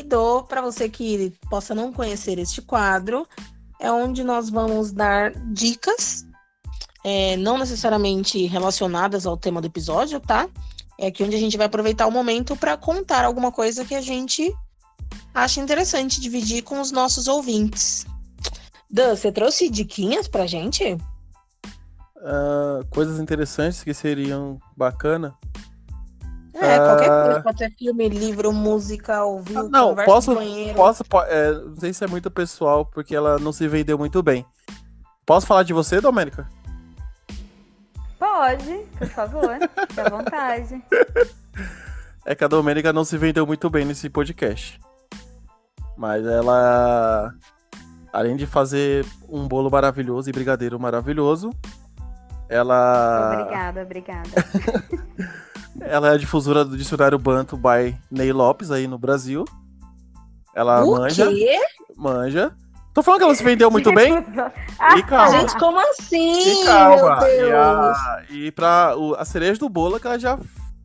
[0.06, 3.26] Dou para você que possa não conhecer este quadro,
[3.80, 6.26] é onde nós vamos dar dicas,
[7.04, 10.48] é, não necessariamente relacionadas ao tema do episódio, tá?
[10.98, 14.00] É aqui onde a gente vai aproveitar o momento para contar alguma coisa que a
[14.00, 14.54] gente
[15.34, 18.06] acha interessante dividir com os nossos ouvintes.
[18.90, 20.96] Dan, você trouxe diquinhas pra gente?
[22.16, 25.34] Ah, coisas interessantes que seriam bacana.
[26.58, 27.24] É, qualquer Ah.
[27.24, 30.34] coisa, pode ser filme, livro, música, ouvir, Ah, não, posso,
[30.74, 34.22] posso, po- é, não sei se é muito pessoal, porque ela não se vendeu muito
[34.22, 34.44] bem.
[35.26, 36.48] Posso falar de você, Domênica?
[38.18, 39.50] Pode, por favor.
[39.88, 40.82] Fique à vontade.
[42.24, 44.80] É que a Domênica não se vendeu muito bem nesse podcast.
[45.96, 47.32] Mas ela,
[48.12, 51.50] além de fazer um bolo maravilhoso e brigadeiro maravilhoso,
[52.48, 54.30] ela, Obrigada, obrigada.
[55.80, 59.44] ela é a difusora do dicionário Banto by Ney Lopes aí no Brasil.
[60.54, 61.58] Ela o manja, quê?
[61.96, 62.52] manja.
[62.94, 64.14] Tô falando que ela se vendeu muito bem?
[64.96, 65.38] E calma.
[65.40, 66.38] Gente, como assim?
[66.62, 67.20] E calma.
[67.20, 67.52] Meu E, Deus.
[67.52, 70.38] a, e pra o- a cereja do bolo é que ela já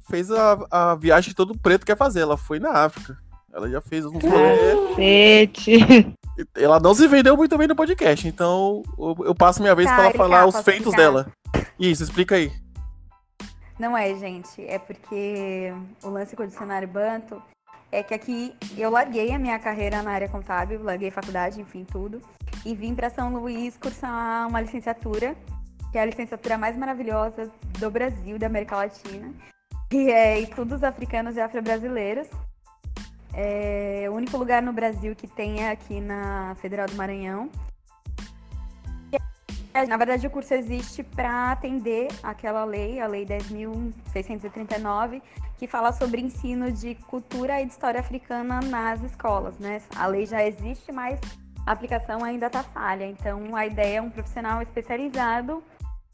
[0.10, 2.22] fez a, a viagem todo preto quer fazer.
[2.22, 3.18] Ela foi na África.
[3.54, 4.90] Ela já fez uns rolês.
[4.90, 6.16] Cacete.
[6.56, 9.96] Ela não se vendeu muito bem no podcast, então eu, eu passo minha vez Tá,
[9.96, 10.98] pra ela falar os feitos explicar?
[11.02, 11.28] dela.
[11.80, 12.52] Isso, explica aí.
[13.82, 14.64] Não é, gente.
[14.68, 15.74] É porque
[16.04, 17.42] o lance com o dicionário Banto
[17.92, 22.22] é que aqui eu larguei a minha carreira na área contábil, larguei faculdade, enfim, tudo,
[22.64, 25.36] e vim para São Luís cursar uma licenciatura,
[25.92, 29.34] que é a licenciatura mais maravilhosa do Brasil, da América Latina,
[29.90, 32.28] que é Estudos Africanos e Afro-Brasileiros.
[33.34, 37.50] É o único lugar no Brasil que tem é aqui na Federal do Maranhão.
[39.74, 45.22] É, Na verdade, o curso existe para atender aquela lei, a Lei 10.639,
[45.58, 49.82] que fala sobre ensino de cultura e de história africana nas escolas, né?
[49.96, 51.20] A lei já existe, mas
[51.66, 53.06] a aplicação ainda está falha.
[53.06, 55.64] Então, a ideia é um profissional especializado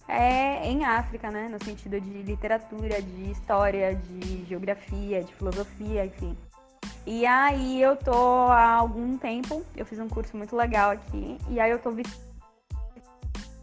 [0.08, 1.50] é, em África, né?
[1.50, 6.38] No sentido de literatura, de história, de geografia, de filosofia, enfim.
[7.08, 11.60] E aí eu tô há algum tempo, eu fiz um curso muito legal aqui, e
[11.60, 12.27] aí eu tô vestindo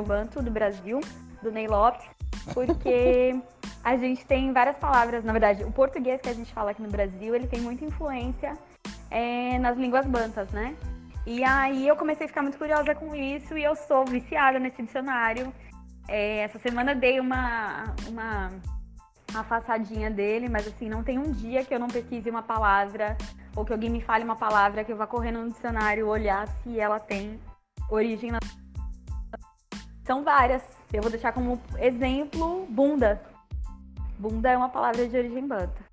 [0.02, 1.00] Banto do Brasil,
[1.42, 2.06] do Ney Lopes,
[2.52, 3.38] porque
[3.82, 6.90] a gente tem várias palavras, na verdade, o português que a gente fala aqui no
[6.90, 8.58] Brasil, ele tem muita influência
[9.10, 10.74] é, nas línguas bantas, né?
[11.26, 14.82] E aí eu comecei a ficar muito curiosa com isso e eu sou viciada nesse
[14.82, 15.52] dicionário.
[16.08, 18.50] É, essa semana dei uma, uma,
[19.30, 23.16] uma passadinha dele, mas assim, não tem um dia que eu não pesquise uma palavra
[23.56, 26.78] ou que alguém me fale uma palavra que eu vá correndo no dicionário olhar se
[26.78, 27.40] ela tem
[27.88, 28.38] origem na
[30.04, 30.62] são várias.
[30.92, 33.20] Eu vou deixar como exemplo bunda.
[34.18, 35.84] Bunda é uma palavra de origem banta.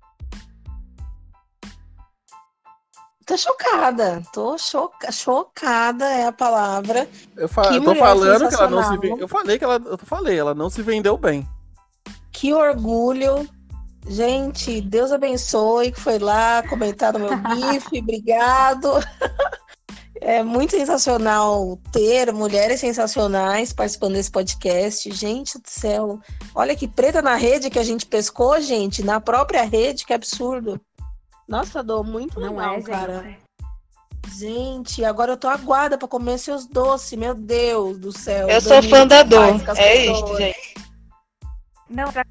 [3.26, 4.22] Tô chocada.
[4.32, 5.10] Tô choca...
[5.10, 7.08] chocada é a palavra.
[7.36, 9.20] Eu, fa Que eu tô falando que ela não se.
[9.20, 9.80] Eu falei que ela.
[9.84, 11.48] Eu falei, ela não se vendeu bem.
[12.30, 13.48] Que orgulho.
[14.08, 17.30] Gente, Deus abençoe que foi lá comentar no meu
[17.72, 17.98] GIF.
[17.98, 18.90] Obrigado.
[20.24, 25.10] É muito sensacional ter mulheres sensacionais participando desse podcast.
[25.10, 26.20] Gente do céu.
[26.54, 29.02] Olha que preta na rede que a gente pescou, gente.
[29.02, 30.80] Na própria rede, que absurdo.
[31.48, 32.86] Nossa, Dô, muito Não legal, é, gente?
[32.86, 33.36] cara.
[34.38, 37.18] Gente, agora eu tô aguarda pra comer seus doces.
[37.18, 38.48] Meu Deus do céu.
[38.48, 39.60] Eu sou fã da dor.
[39.76, 40.74] É isso, gente.
[41.90, 42.24] Não, pra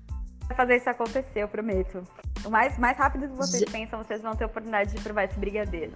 [0.55, 2.07] fazer isso acontecer, eu prometo.
[2.45, 5.25] O mais, mais rápido que vocês Ge- pensam, vocês vão ter a oportunidade de provar
[5.25, 5.91] esse brigadeiro.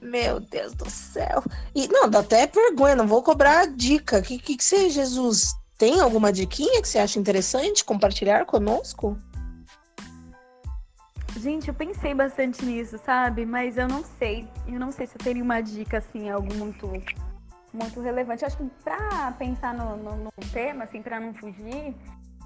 [0.00, 1.42] Meu Deus do céu.
[1.74, 4.18] E não, dá até vergonha, não vou cobrar dica.
[4.18, 9.16] O que, que, que você, Jesus, tem alguma diquinha que você acha interessante compartilhar conosco?
[11.38, 13.46] Gente, eu pensei bastante nisso, sabe?
[13.46, 14.48] Mas eu não sei.
[14.66, 16.90] Eu não sei se eu teria uma dica, assim, algo muito,
[17.72, 18.44] muito relevante.
[18.44, 21.94] Acho que pra pensar no, no, no tema, assim, pra não fugir,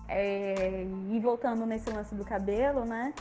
[0.09, 3.15] é, e voltando nesse lance do cabelo, né?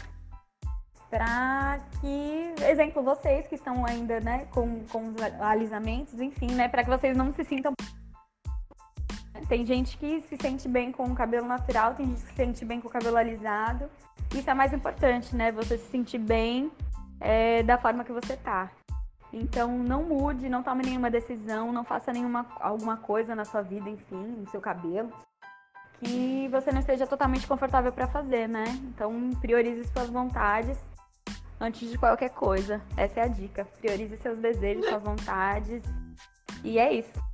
[1.12, 6.70] Pra que, exemplo, vocês que estão ainda, né, com, com os alisamentos, enfim, né?
[6.70, 7.74] Pra que vocês não se sintam.
[9.50, 12.64] Tem gente que se sente bem com o cabelo natural, tem gente que se sente
[12.64, 13.90] bem com o cabelo alisado.
[14.34, 15.52] Isso é mais importante, né?
[15.52, 16.72] Você se sentir bem
[17.20, 18.72] é, da forma que você tá.
[19.34, 23.90] Então, não mude, não tome nenhuma decisão, não faça nenhuma alguma coisa na sua vida,
[23.90, 25.10] enfim, no seu cabelo,
[26.00, 28.64] que você não esteja totalmente confortável para fazer, né?
[28.84, 30.78] Então, priorize suas vontades
[31.62, 32.82] antes de qualquer coisa.
[32.98, 33.66] Essa é a dica.
[33.80, 35.84] Priorize seus desejos, suas vontades.
[36.64, 37.32] E é isso.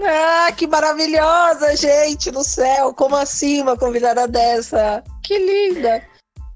[0.00, 2.94] Ah, que maravilhosa, gente do céu!
[2.94, 5.02] Como assim uma convidada dessa?
[5.22, 6.02] Que linda!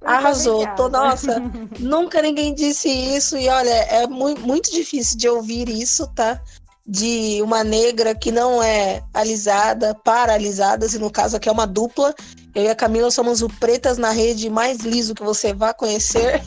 [0.05, 1.41] Arrasou, tô, nossa,
[1.81, 6.41] nunca ninguém disse isso e olha, é mu- muito difícil de ouvir isso, tá?
[6.87, 11.67] De uma negra que não é alisada, para alisadas, e no caso aqui é uma
[11.67, 12.15] dupla.
[12.55, 16.41] Eu e a Camila somos o Pretas na Rede mais liso que você vai conhecer.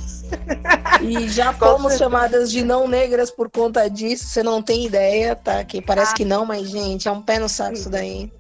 [1.02, 5.64] E já fomos chamadas de não negras por conta disso, você não tem ideia, tá?
[5.66, 6.16] Que parece Ah.
[6.16, 8.32] que não, mas, gente, é um pé no saco isso daí.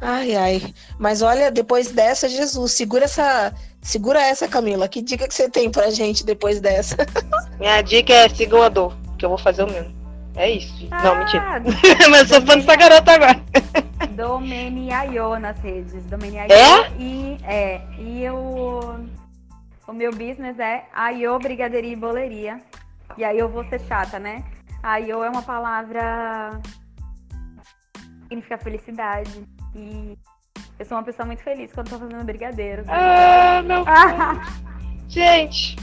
[0.00, 0.74] Ai, ai.
[0.98, 3.52] Mas olha, depois dessa, Jesus, segura essa.
[3.82, 4.88] Segura essa, Camila.
[4.88, 6.96] Que dica que você tem pra gente depois dessa?
[7.60, 9.94] Minha dica é sigam a dor, que eu vou fazer o mesmo.
[10.34, 10.76] É isso.
[10.76, 10.90] gente.
[10.90, 11.42] Não, mentira.
[11.46, 11.60] Ah,
[12.10, 13.42] Mas eu sou fã dessa garota agora.
[14.40, 16.04] Domeniaio nas redes.
[16.06, 16.90] Domeniaio É?
[16.98, 18.80] E, é, e o,
[19.86, 22.60] o meu business é Aio Brigadeiria e Boleria.
[23.16, 24.44] E aí eu vou ser chata, né?
[24.82, 26.60] Aio é uma palavra
[27.94, 29.46] que significa felicidade.
[29.74, 30.16] E
[30.78, 32.86] eu sou uma pessoa muito feliz quando tô fazendo brigadeiros.
[32.88, 34.40] Ah, meu Ah,
[35.08, 35.76] Gente,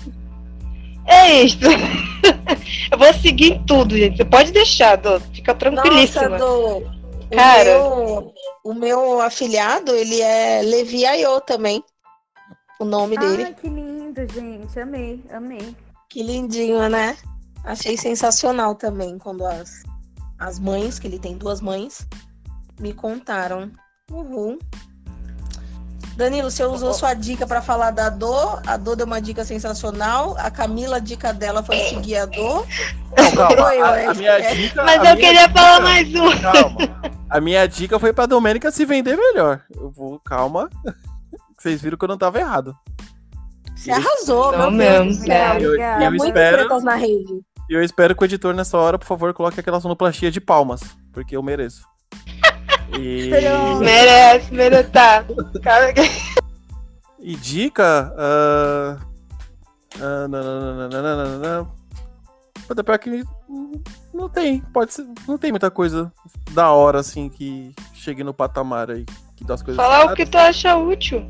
[1.05, 1.57] é isso.
[2.91, 4.17] Eu vou seguir em tudo, gente.
[4.17, 5.19] Você pode deixar, Dô.
[5.19, 6.29] Fica tranquilíssima.
[6.29, 6.92] Nossa, o,
[7.35, 7.63] Cara.
[7.63, 11.83] meu, o meu afiliado, ele é Levi Ayo também.
[12.79, 13.43] O nome dele.
[13.43, 14.79] Ai, que lindo, gente.
[14.79, 15.75] Amei, amei.
[16.09, 17.17] Que lindinho, né?
[17.63, 19.83] Achei sensacional também quando as,
[20.37, 22.07] as mães, que ele tem duas mães,
[22.79, 23.71] me contaram.
[24.11, 24.59] Uhul.
[26.15, 28.61] Danilo, você usou sua dica pra falar da dor.
[28.67, 30.35] A dor deu uma dica sensacional.
[30.37, 32.65] A Camila, a dica dela foi seguir a dor.
[33.17, 33.55] Não, calma.
[33.57, 34.83] Foi, A, a minha dica.
[34.83, 36.39] Mas a eu minha queria dica- falar mais uma.
[36.39, 36.77] Calma.
[37.29, 39.61] A minha dica foi pra Domênica se vender melhor.
[39.75, 40.69] Eu vou, calma.
[41.57, 42.75] Vocês viram que eu não tava errado.
[43.75, 45.53] Você arrasou, Não meu Deus mesmo, do céu.
[45.59, 46.03] Eu, Obrigada.
[46.05, 47.41] eu Muito espero, na rede.
[47.69, 50.81] e eu espero que o editor nessa hora, por favor, coloque aquela sonoplastia de palmas.
[51.11, 51.87] Porque eu mereço.
[52.99, 53.29] E.
[53.79, 54.89] Merece, merece.
[54.89, 55.25] Tá.
[55.61, 55.93] Cara,
[57.19, 58.13] e dica.
[58.17, 58.97] ah,
[59.99, 61.67] ah, nananana.
[62.67, 63.23] Puta, pior que
[64.13, 64.59] não tem.
[64.73, 65.05] Pode ser.
[65.27, 66.11] Não tem muita coisa
[66.51, 69.05] da hora assim que chegue no patamar aí.
[69.35, 71.25] Que dá as coisas Falar o que tu acha útil.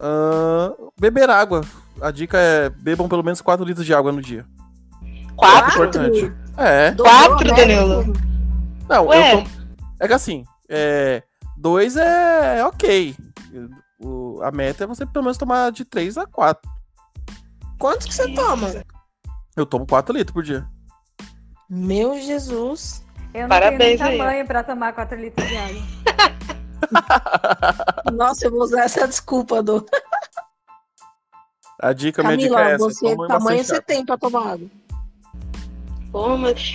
[0.00, 1.62] Ah, beber água.
[2.00, 4.44] A dica é bebam pelo menos 4 litros de água no dia.
[5.36, 5.84] Quatro?
[5.84, 6.32] Importante.
[6.56, 6.90] É.
[6.92, 8.12] Dobrou Quatro, a Danilo?
[8.88, 9.34] Não, Ué.
[9.34, 9.55] eu tô...
[10.00, 11.22] É que assim, é...
[11.56, 13.16] dois é ok.
[13.98, 14.40] O...
[14.42, 16.70] A meta é você pelo menos tomar de 3 a 4.
[17.78, 18.68] Quanto que você toma?
[19.56, 20.66] Eu tomo 4 litros por dia.
[21.68, 23.04] Meu Jesus.
[23.34, 25.82] Eu não Parabéns tenho tamanho pra tomar 4 litros de água.
[28.12, 29.84] Nossa, eu vou usar essa desculpa, do
[31.80, 32.84] A dica, minha dica Camila, é essa.
[32.84, 34.68] você tamanho você tem pra tomar água.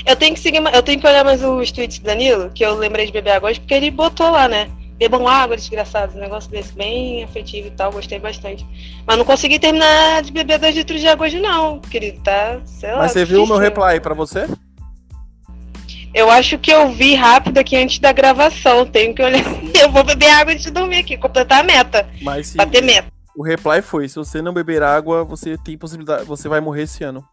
[0.05, 2.75] Eu tenho que seguir, eu tenho que olhar mais os tweets do Danilo, que eu
[2.75, 4.69] lembrei de beber água hoje, porque ele botou lá, né?
[5.01, 6.15] bebam água, desgraçados.
[6.15, 8.63] Um negócio desse bem afetivo e tal, gostei bastante.
[9.05, 12.59] Mas não consegui terminar de beber dois litros de água hoje, não, querido, tá?
[12.65, 14.47] Sei lá, Mas você viu o meu reply pra você?
[16.13, 18.85] Eu acho que eu vi rápido aqui antes da gravação.
[18.85, 19.41] Tenho que olhar.
[19.81, 22.07] Eu vou beber água antes de dormir aqui, completar a meta.
[22.21, 23.07] Mas se, Bater meta.
[23.35, 26.25] o reply foi: se você não beber água, você tem possibilidade.
[26.25, 27.25] Você vai morrer esse ano.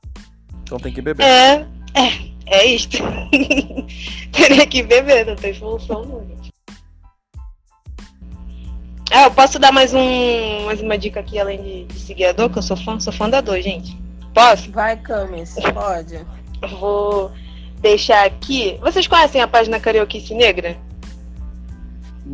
[0.63, 1.25] Então tem que beber.
[1.25, 2.99] É, é, é isto.
[4.33, 6.53] Teria que beber, não tem solução não, gente.
[9.11, 12.33] Ah, eu posso dar mais um mais uma dica aqui além de, de seguir a
[12.33, 13.97] dor, que eu sou fã, sou fã da dor, gente.
[14.35, 14.71] Posso?
[14.71, 16.27] Vai, Camis, pode.
[16.61, 17.33] Eu vou
[17.81, 18.79] deixar aqui.
[18.81, 20.77] Vocês conhecem a página Carioquice Negra?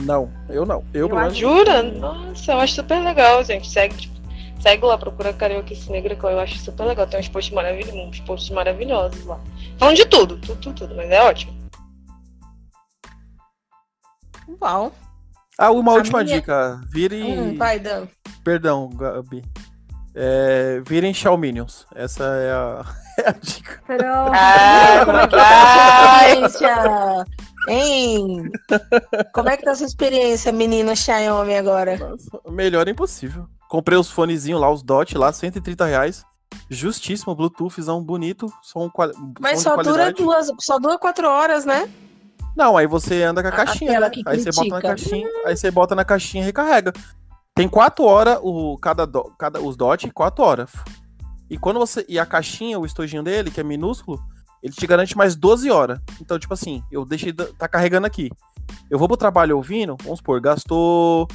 [0.03, 0.83] Não, eu não.
[0.93, 1.37] Eu, pelo menos.
[1.37, 1.83] Jura?
[1.83, 3.71] Nossa, eu acho super legal, gente.
[3.71, 4.14] Segue, tipo,
[4.65, 7.07] segue lá, procura Carioquice Negra, que eu acho super legal.
[7.07, 9.39] Tem uns posts maravilhosos, uns posts maravilhosos lá.
[9.79, 11.53] Falando de tudo, tudo, tudo, tudo, mas é ótimo.
[14.61, 14.91] Uau.
[15.59, 16.81] Ah, uma A última minha- dica.
[16.91, 17.23] Vire.
[17.23, 18.09] Hum, vai, Dan.
[18.43, 19.45] Perdão, Gabi.
[20.15, 21.87] É, virem Xiaominions.
[21.95, 22.85] Essa é a,
[23.23, 23.83] é a dica.
[23.87, 24.03] Pronto.
[24.35, 25.27] Ah, Como é
[26.49, 27.25] que tá?
[27.69, 28.51] Hein?
[29.33, 31.97] Como é que tá a sua experiência, menina Xiaomi, agora?
[31.99, 33.47] Nossa, melhor é impossível.
[33.75, 36.25] Comprei os fonezinhos lá, os DOT lá, 130 reais.
[36.71, 38.47] Justíssimo, Bluetoothzão bonito.
[38.63, 38.89] Som,
[39.41, 41.91] Mas som só dura duas, só dura quatro horas, né?
[42.57, 44.11] Não, aí você anda com a caixinha, né?
[44.27, 46.93] Aí você bota na caixinha, aí você bota na caixinha e recarrega.
[47.53, 50.71] Tem quatro horas o cada, do- cada os dot, quatro horas.
[51.51, 54.23] E quando você e a caixinha, o estojinho dele, que é minúsculo,
[54.63, 55.99] ele te garante mais 12 horas.
[56.21, 58.31] Então, tipo assim, eu deixei tá carregando aqui.
[58.89, 61.27] Eu vou pro trabalho ouvindo, vamos supor, gastou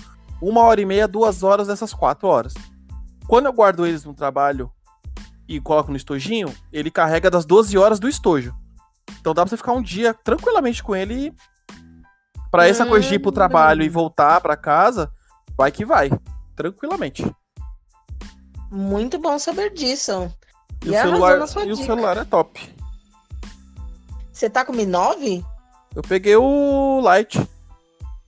[0.41, 2.53] uma hora e meia, duas horas dessas quatro horas.
[3.27, 4.71] Quando eu guardo eles no trabalho
[5.47, 8.53] e coloco no estojinho, ele carrega das 12 horas do estojo.
[9.19, 11.33] Então dá pra você ficar um dia tranquilamente com ele.
[12.51, 15.11] Pra essa coisa de ir pro trabalho e voltar pra casa,
[15.55, 16.09] vai que vai.
[16.55, 17.29] Tranquilamente.
[18.71, 20.31] Muito bom saber disso.
[20.83, 22.75] E, E o, celular, e o celular é top.
[24.31, 25.43] Você tá com o Mi 9?
[25.95, 27.47] Eu peguei o Lite.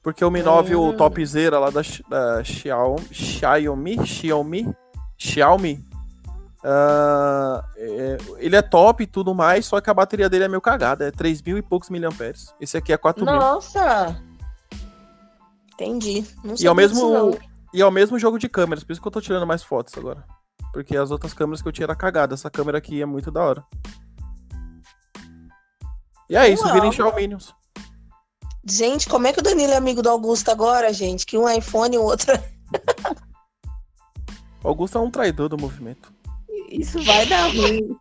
[0.04, 0.98] Porque o Mi 9, o Hum.
[0.98, 4.76] topzera lá da, da Xiaomi, Xiaomi, Xiaomi,
[5.18, 5.86] Xiaomi,
[6.64, 10.62] ah, é- ele é top e tudo mais, só que a bateria dele é meio
[10.62, 12.54] cagada, é 3 mil e poucos miliamperes.
[12.60, 13.36] Esse aqui é 4 mil.
[13.36, 14.20] Nossa!
[15.74, 16.26] Entendi.
[16.44, 17.38] Não E é o mesmo,
[17.74, 19.96] e é o mesmo jogo de câmeras, por isso que eu tô tirando mais fotos
[19.98, 20.24] agora.
[20.74, 23.44] Porque as outras câmeras que eu tinha era cagada, essa câmera aqui é muito da
[23.44, 23.64] hora.
[26.30, 26.74] E é isso, Uau.
[26.74, 27.54] virem Xiaominions.
[28.64, 31.26] Gente, como é que o Danilo é amigo do Augusto agora, gente?
[31.26, 32.32] Que um é iPhone e o outro.
[34.64, 36.14] O Augusto é um traidor do movimento.
[36.70, 37.98] Isso vai dar ruim.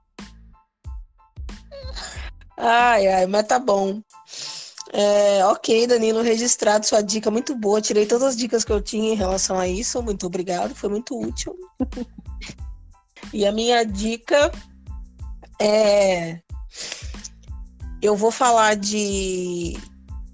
[2.56, 4.02] Ai, ai, mas tá bom.
[4.92, 7.80] É, ok, Danilo, registrado sua dica muito boa.
[7.80, 10.02] Tirei todas as dicas que eu tinha em relação a isso.
[10.02, 11.56] Muito obrigado, foi muito útil.
[13.32, 14.50] E a minha dica
[15.60, 16.40] é.
[18.02, 19.78] Eu vou falar de,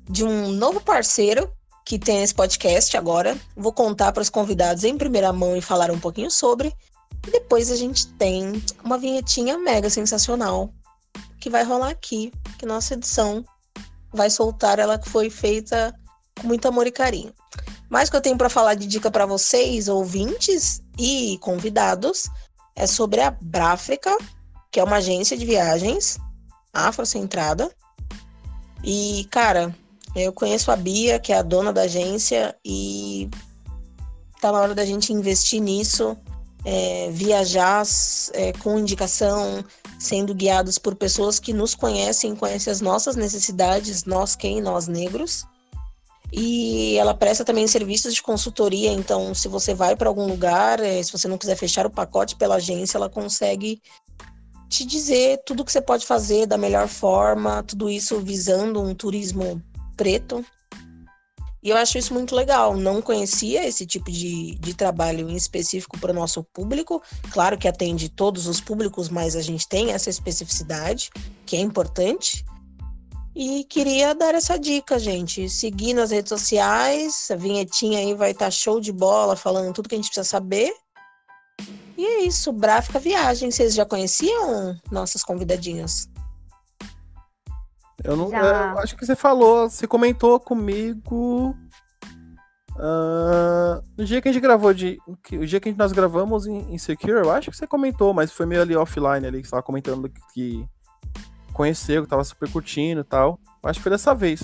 [0.08, 1.50] de um novo parceiro
[1.84, 3.36] que tem esse podcast agora.
[3.56, 6.74] Vou contar para os convidados em primeira mão e falar um pouquinho sobre.
[7.26, 10.72] E depois a gente tem uma vinhetinha mega sensacional
[11.40, 13.44] que vai rolar aqui, que nossa edição
[14.12, 15.94] vai soltar, ela que foi feita
[16.40, 17.32] com muito amor e carinho.
[17.88, 22.28] Mas o que eu tenho para falar de dica para vocês, ouvintes e convidados,
[22.74, 24.16] é sobre a Bráfrica,
[24.72, 26.18] que é uma agência de viagens
[26.72, 27.70] afrocentrada.
[28.82, 29.74] E, cara,
[30.24, 33.28] eu conheço a Bia, que é a dona da agência, e
[34.40, 36.16] tá na hora da gente investir nisso
[36.66, 37.84] é, viajar
[38.32, 39.64] é, com indicação,
[40.00, 44.60] sendo guiados por pessoas que nos conhecem, conhecem as nossas necessidades, nós quem?
[44.60, 45.44] Nós negros.
[46.32, 51.00] E ela presta também serviços de consultoria, então se você vai para algum lugar, é,
[51.00, 53.80] se você não quiser fechar o pacote pela agência, ela consegue
[54.68, 59.62] te dizer tudo que você pode fazer da melhor forma, tudo isso visando um turismo
[59.96, 60.44] preto,
[61.66, 62.76] e eu acho isso muito legal.
[62.76, 67.02] Não conhecia esse tipo de, de trabalho em específico para o nosso público.
[67.32, 71.10] Claro que atende todos os públicos, mas a gente tem essa especificidade,
[71.44, 72.44] que é importante.
[73.34, 75.50] E queria dar essa dica, gente.
[75.50, 79.96] Seguir nas redes sociais, a vinhetinha aí vai estar show de bola, falando tudo que
[79.96, 80.72] a gente precisa saber.
[81.98, 83.50] E é isso, Bráfica Viagem.
[83.50, 86.08] Vocês já conheciam nossas convidadinhas?
[88.04, 88.30] Eu não.
[88.30, 88.38] Já.
[88.38, 91.56] é, eu acho que você falou, você comentou comigo.
[92.78, 94.98] ah, no dia que a gente gravou de.
[95.22, 98.30] que- O dia que nós gravamos em, em Secure, eu acho que você comentou, mas
[98.32, 100.68] foi meio ali offline ali, que você tava comentando que, que
[101.52, 103.38] conheceu, que tava super curtindo e tal.
[103.62, 104.42] Eu acho que foi dessa vez.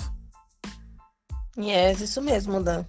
[1.57, 2.83] Yes, isso mesmo, Dan.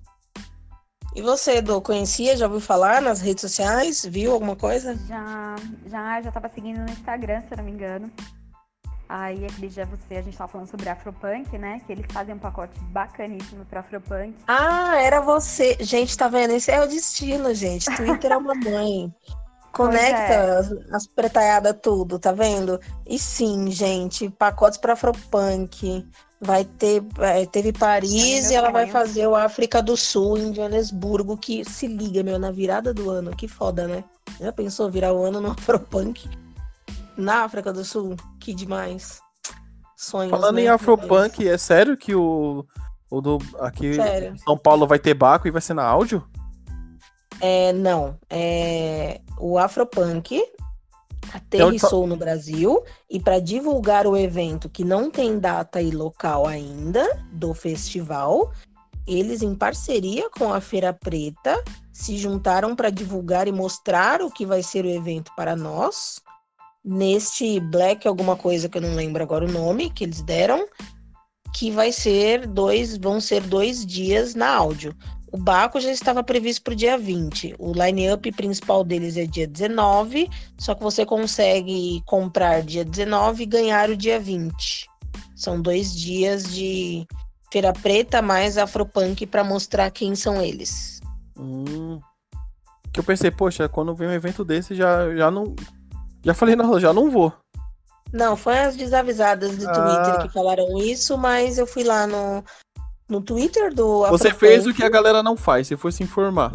[1.14, 2.36] E você, Edu, conhecia?
[2.36, 4.04] Já ouviu falar nas redes sociais?
[4.04, 4.96] Viu alguma coisa?
[5.06, 5.54] Já,
[5.86, 8.10] já, já tava seguindo no Instagram, se eu não me engano.
[9.16, 11.80] Aí aquele dia você, a gente tava falando sobre Afropunk, né?
[11.86, 14.34] Que eles fazem um pacote bacaníssimo pra Afropunk.
[14.48, 15.76] Ah, era você.
[15.78, 16.50] Gente, tá vendo?
[16.50, 17.86] Esse é o destino, gente.
[17.94, 19.14] Twitter é uma mãe.
[19.70, 20.58] Conecta é.
[20.58, 22.80] as, as pretaiadas tudo, tá vendo?
[23.06, 26.04] E sim, gente, pacotes pra Afropunk.
[26.40, 28.10] Vai ter, é, teve Paris
[28.42, 32.36] meu e ela vai fazer o África do Sul em Joanesburgo, que se liga, meu,
[32.36, 33.30] na virada do ano.
[33.36, 34.02] Que foda, né?
[34.40, 36.28] Já pensou virar o ano no Afropunk?
[37.16, 38.16] Na África do Sul?
[38.40, 39.20] Que demais.
[39.96, 40.62] Sonhos, Falando né?
[40.62, 42.66] em Afropunk, é sério que o,
[43.10, 44.36] o do aqui Sério.
[44.38, 46.26] São Paulo vai ter Baco e vai ser na áudio?
[47.40, 48.18] É, não.
[48.28, 55.38] É, o Afropunk É aterrissou no Brasil e para divulgar o evento que não tem
[55.38, 58.52] data e local ainda do festival,
[59.06, 61.62] eles em parceria com a Feira Preta
[61.92, 66.23] se juntaram para divulgar e mostrar o que vai ser o evento para nós
[66.84, 70.66] neste Black alguma coisa que eu não lembro agora o nome que eles deram,
[71.54, 74.94] que vai ser dois, vão ser dois dias na áudio.
[75.32, 77.56] O Baco já estava previsto para o dia 20.
[77.58, 83.46] O line-up principal deles é dia 19, só que você consegue comprar dia 19 e
[83.46, 84.88] ganhar o dia 20.
[85.34, 87.04] São dois dias de
[87.50, 91.00] Feira Preta mais Afropunk para mostrar quem são eles.
[91.36, 91.98] Hum.
[92.92, 95.56] Que eu pensei, poxa, quando vem um evento desse, já, já não.
[96.24, 97.32] Já falei, não, já não vou.
[98.12, 99.72] Não, foi as desavisadas do Ah.
[99.72, 102.44] Twitter que falaram isso, mas eu fui lá no,
[103.08, 106.52] no Twitter do Você fez o que a galera não faz, você foi se informar.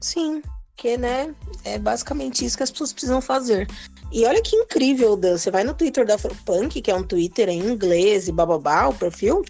[0.00, 0.42] Sim,
[0.76, 1.34] que né,
[1.64, 3.66] é basicamente isso que as pessoas precisam fazer.
[4.12, 7.48] E olha que incrível, Dan, você vai no Twitter da Afropunk, que é um Twitter
[7.48, 9.44] em inglês e bababá, o perfil,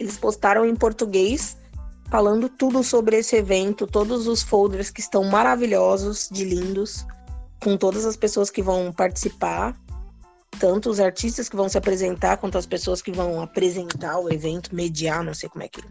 [0.00, 1.56] eles postaram em português
[2.10, 7.04] falando tudo sobre esse evento, todos os folders que estão maravilhosos, de lindos,
[7.60, 9.76] com todas as pessoas que vão participar,
[10.58, 14.74] tanto os artistas que vão se apresentar, quanto as pessoas que vão apresentar o evento,
[14.74, 15.82] mediar, não sei como é que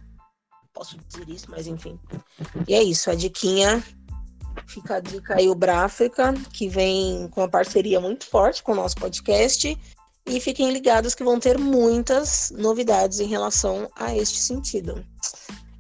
[0.74, 2.00] posso dizer isso, mas enfim.
[2.68, 3.84] E é isso, a diquinha
[4.66, 8.76] Fica a dica aí o Bráfrica, que vem com uma parceria muito forte com o
[8.76, 9.78] nosso podcast.
[10.26, 15.06] E fiquem ligados que vão ter muitas novidades em relação a este sentido.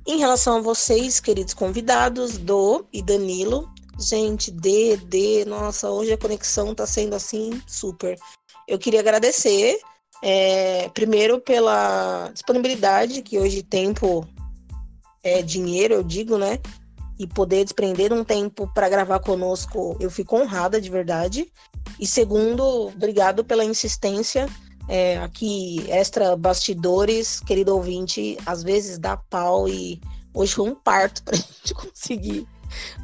[0.05, 3.69] Em relação a vocês, queridos convidados, Do e Danilo,
[3.99, 8.17] gente, D, D, nossa, hoje a conexão tá sendo assim super.
[8.67, 9.79] Eu queria agradecer,
[10.21, 14.27] é, primeiro pela disponibilidade, que hoje tempo
[15.23, 16.59] é dinheiro, eu digo, né?
[17.19, 21.51] e poder desprender um tempo para gravar conosco, eu fico honrada de verdade.
[21.99, 24.47] E segundo, obrigado pela insistência.
[24.87, 29.99] É, aqui, extra bastidores, querido ouvinte, às vezes dá pau e
[30.33, 32.47] hoje foi um parto para a gente conseguir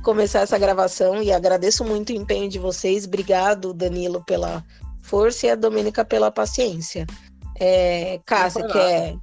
[0.02, 1.22] começar essa gravação.
[1.22, 3.06] E agradeço muito o empenho de vocês.
[3.06, 4.64] Obrigado, Danilo, pela
[5.02, 7.06] força e a Domênica pela paciência.
[7.60, 9.16] É, Cássia, quer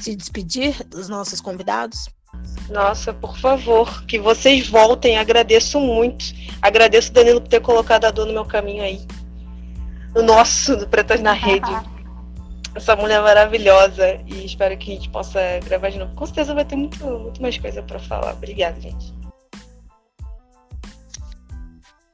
[0.00, 2.08] se despedir dos nossos convidados?
[2.68, 5.18] Nossa, por favor, que vocês voltem.
[5.18, 6.24] Agradeço muito.
[6.62, 9.00] Agradeço Danilo por ter colocado a dor no meu caminho aí.
[10.14, 11.70] O nosso, do Pretas na Rede.
[12.74, 14.20] Essa mulher maravilhosa.
[14.26, 16.14] E espero que a gente possa gravar de novo.
[16.14, 18.32] Com certeza vai ter muito, muito mais coisa pra falar.
[18.32, 19.12] Obrigada, gente.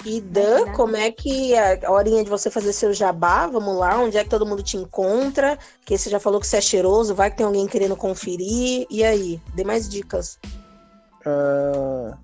[0.07, 3.49] E Dan, como é que é a horinha de você fazer seu jabá?
[3.49, 5.59] Vamos lá, onde é que todo mundo te encontra?
[5.85, 8.87] Que você já falou que você é cheiroso, vai que tem alguém querendo conferir.
[8.89, 9.43] E aí?
[9.57, 10.39] Dê mais dicas.
[11.27, 12.17] Ah,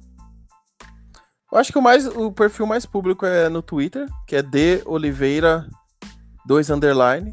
[1.51, 4.81] Eu acho que o, mais, o perfil mais público é no Twitter, que é D
[4.87, 5.69] Oliveira
[6.47, 7.33] 2 underline.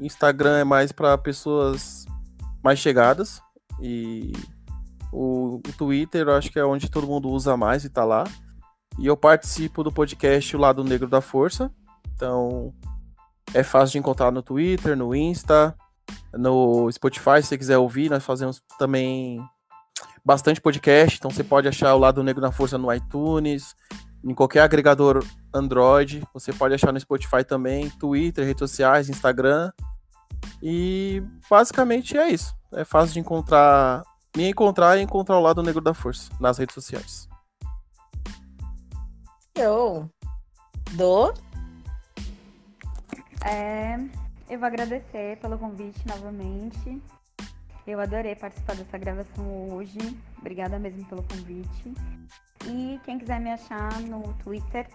[0.00, 2.04] Instagram é mais para pessoas
[2.64, 3.40] mais chegadas.
[3.80, 4.32] E
[5.12, 8.24] o, o Twitter eu acho que é onde todo mundo usa mais e tá lá.
[8.98, 11.70] E eu participo do podcast O Lado Negro da Força.
[12.14, 12.72] Então
[13.54, 15.76] é fácil de encontrar no Twitter, no Insta,
[16.32, 18.10] no Spotify, se você quiser ouvir.
[18.10, 19.40] Nós fazemos também
[20.24, 23.74] bastante podcast, então você pode achar o Lado Negro da Força no iTunes,
[24.24, 26.22] em qualquer agregador Android.
[26.32, 29.70] Você pode achar no Spotify também, Twitter, redes sociais, Instagram.
[30.62, 32.54] E basicamente é isso.
[32.72, 34.02] É fácil de encontrar,
[34.36, 37.31] me encontrar e encontrar o Lado Negro da Força nas redes sociais.
[39.54, 40.08] Eu.
[40.92, 41.34] Do.
[43.44, 43.96] É,
[44.48, 47.02] eu vou agradecer pelo convite novamente.
[47.86, 49.98] Eu adorei participar dessa gravação hoje.
[50.38, 51.92] Obrigada mesmo pelo convite.
[52.66, 54.88] E quem quiser me achar no Twitter,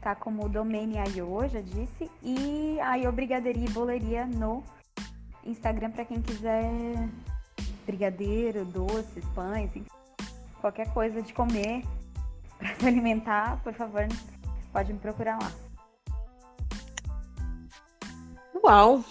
[0.00, 2.10] tá como Domene Ayo, já disse.
[2.22, 4.62] E Ayo Brigaderia e Boleria no
[5.44, 6.70] Instagram para quem quiser
[7.86, 9.70] brigadeiro, doces, pães,
[10.60, 11.82] qualquer coisa de comer
[12.58, 14.06] para se alimentar, por favor,
[14.72, 15.50] pode me procurar lá.
[18.64, 19.04] Uau!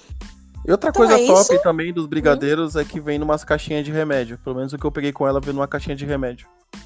[0.67, 1.53] E outra Então coisa é top isso?
[1.53, 1.59] Hum.
[1.63, 4.37] também dos brigadeiros é que vem numas caixinhas de remédio.
[4.39, 6.47] Pelo menos o que eu peguei com ela veio numa caixinha de remédio.
[6.73, 6.81] É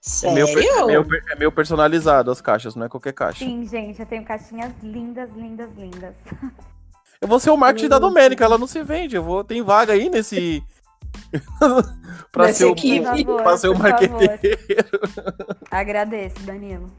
[0.00, 0.34] Sério?
[0.34, 3.44] meio, per- é, meio, per- é meio personalizado as caixas, não é qualquer caixa.
[3.44, 6.14] Sim, gente, eu tenho caixinhas lindas, lindas, lindas.
[7.20, 9.14] Eu vou ser o marketing da Domênica, ela não se vende.
[9.14, 9.44] Eu vou.
[9.44, 10.60] Tem vaga aí nesse.
[12.30, 13.04] pra Nessa ser o, equipe.
[13.04, 14.58] Favor, pra ser o marqueteiro.
[15.70, 16.90] Agradeço, Danilo.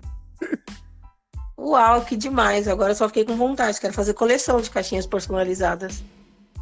[1.57, 2.68] Uau, que demais.
[2.68, 3.80] Agora eu só fiquei com vontade.
[3.80, 6.03] Quero fazer coleção de caixinhas personalizadas.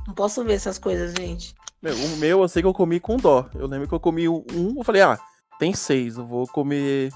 [0.08, 1.56] Não posso ver essas coisas, gente.
[1.82, 3.50] Meu, o meu eu sei que eu comi com dó.
[3.56, 5.20] Eu lembro que eu comi um, eu falei, ah,
[5.58, 7.12] tem seis, eu vou comer.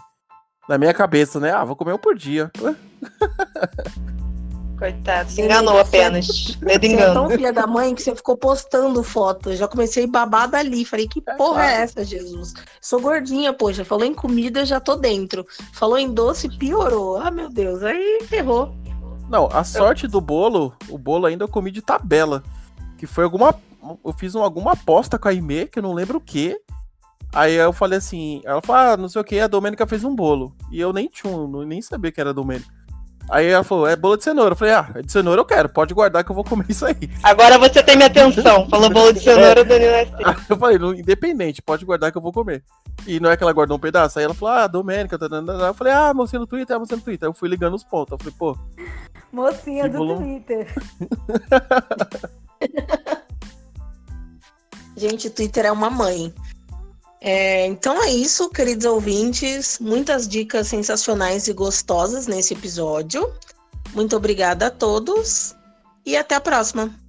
[0.68, 1.52] Na minha cabeça, né?
[1.52, 2.52] Ah, vou comer um por dia.
[4.78, 6.58] Coitado, se enganou apenas.
[6.62, 7.30] Medo Você é tão engano.
[7.30, 9.52] filha da mãe que você ficou postando foto.
[9.52, 10.84] Eu já comecei a babar dali.
[10.84, 12.54] Falei, que porra é essa, Jesus?
[12.82, 13.86] Sou gordinha, poxa.
[13.86, 15.46] Falou em comida, já tô dentro.
[15.74, 17.18] Falou em doce, piorou.
[17.18, 17.82] Ah, meu Deus.
[17.84, 18.76] Aí ferrou.
[19.30, 22.44] Não, a sorte do bolo, o bolo ainda eu comi de tabela.
[22.98, 23.56] Que foi alguma.
[24.04, 26.60] Eu fiz um- alguma aposta com a Aimee, que eu não lembro o que.
[27.34, 30.16] Aí eu falei assim, ela falou, ah, não sei o que, a Domênica fez um
[30.16, 30.56] bolo.
[30.72, 31.34] E eu nem tinha,
[31.66, 32.74] nem sabia que era Domênica.
[33.30, 34.54] Aí ela falou, é bolo de cenoura.
[34.54, 36.86] Eu falei, ah, é de cenoura eu quero, pode guardar que eu vou comer isso
[36.86, 37.10] aí.
[37.24, 38.70] Agora você tem minha atenção.
[38.70, 40.14] Falou bolo de cenoura, o Danilo é assim.
[40.50, 42.64] Eu falei, "Não, independente, pode guardar que eu vou comer.
[43.08, 44.20] E não é que ela guardou um pedaço.
[44.20, 45.68] Aí ela falou, ah, Domênica, tá, tá, tá, tá.
[45.68, 47.28] eu falei, ah, mocinha no Twitter, é mocinha no Twitter.
[47.28, 48.12] Aí eu fui ligando os pontos.
[48.14, 48.58] Eu falei, pô,
[49.36, 50.16] Mocinha do.
[50.16, 50.74] Twitter.
[54.96, 56.34] Gente, o Twitter é uma mãe.
[57.22, 59.80] É, então é isso, queridos ouvintes.
[59.80, 63.32] Muitas dicas sensacionais e gostosas nesse episódio.
[63.94, 65.56] Muito obrigada a todos
[66.06, 67.05] e até a próxima.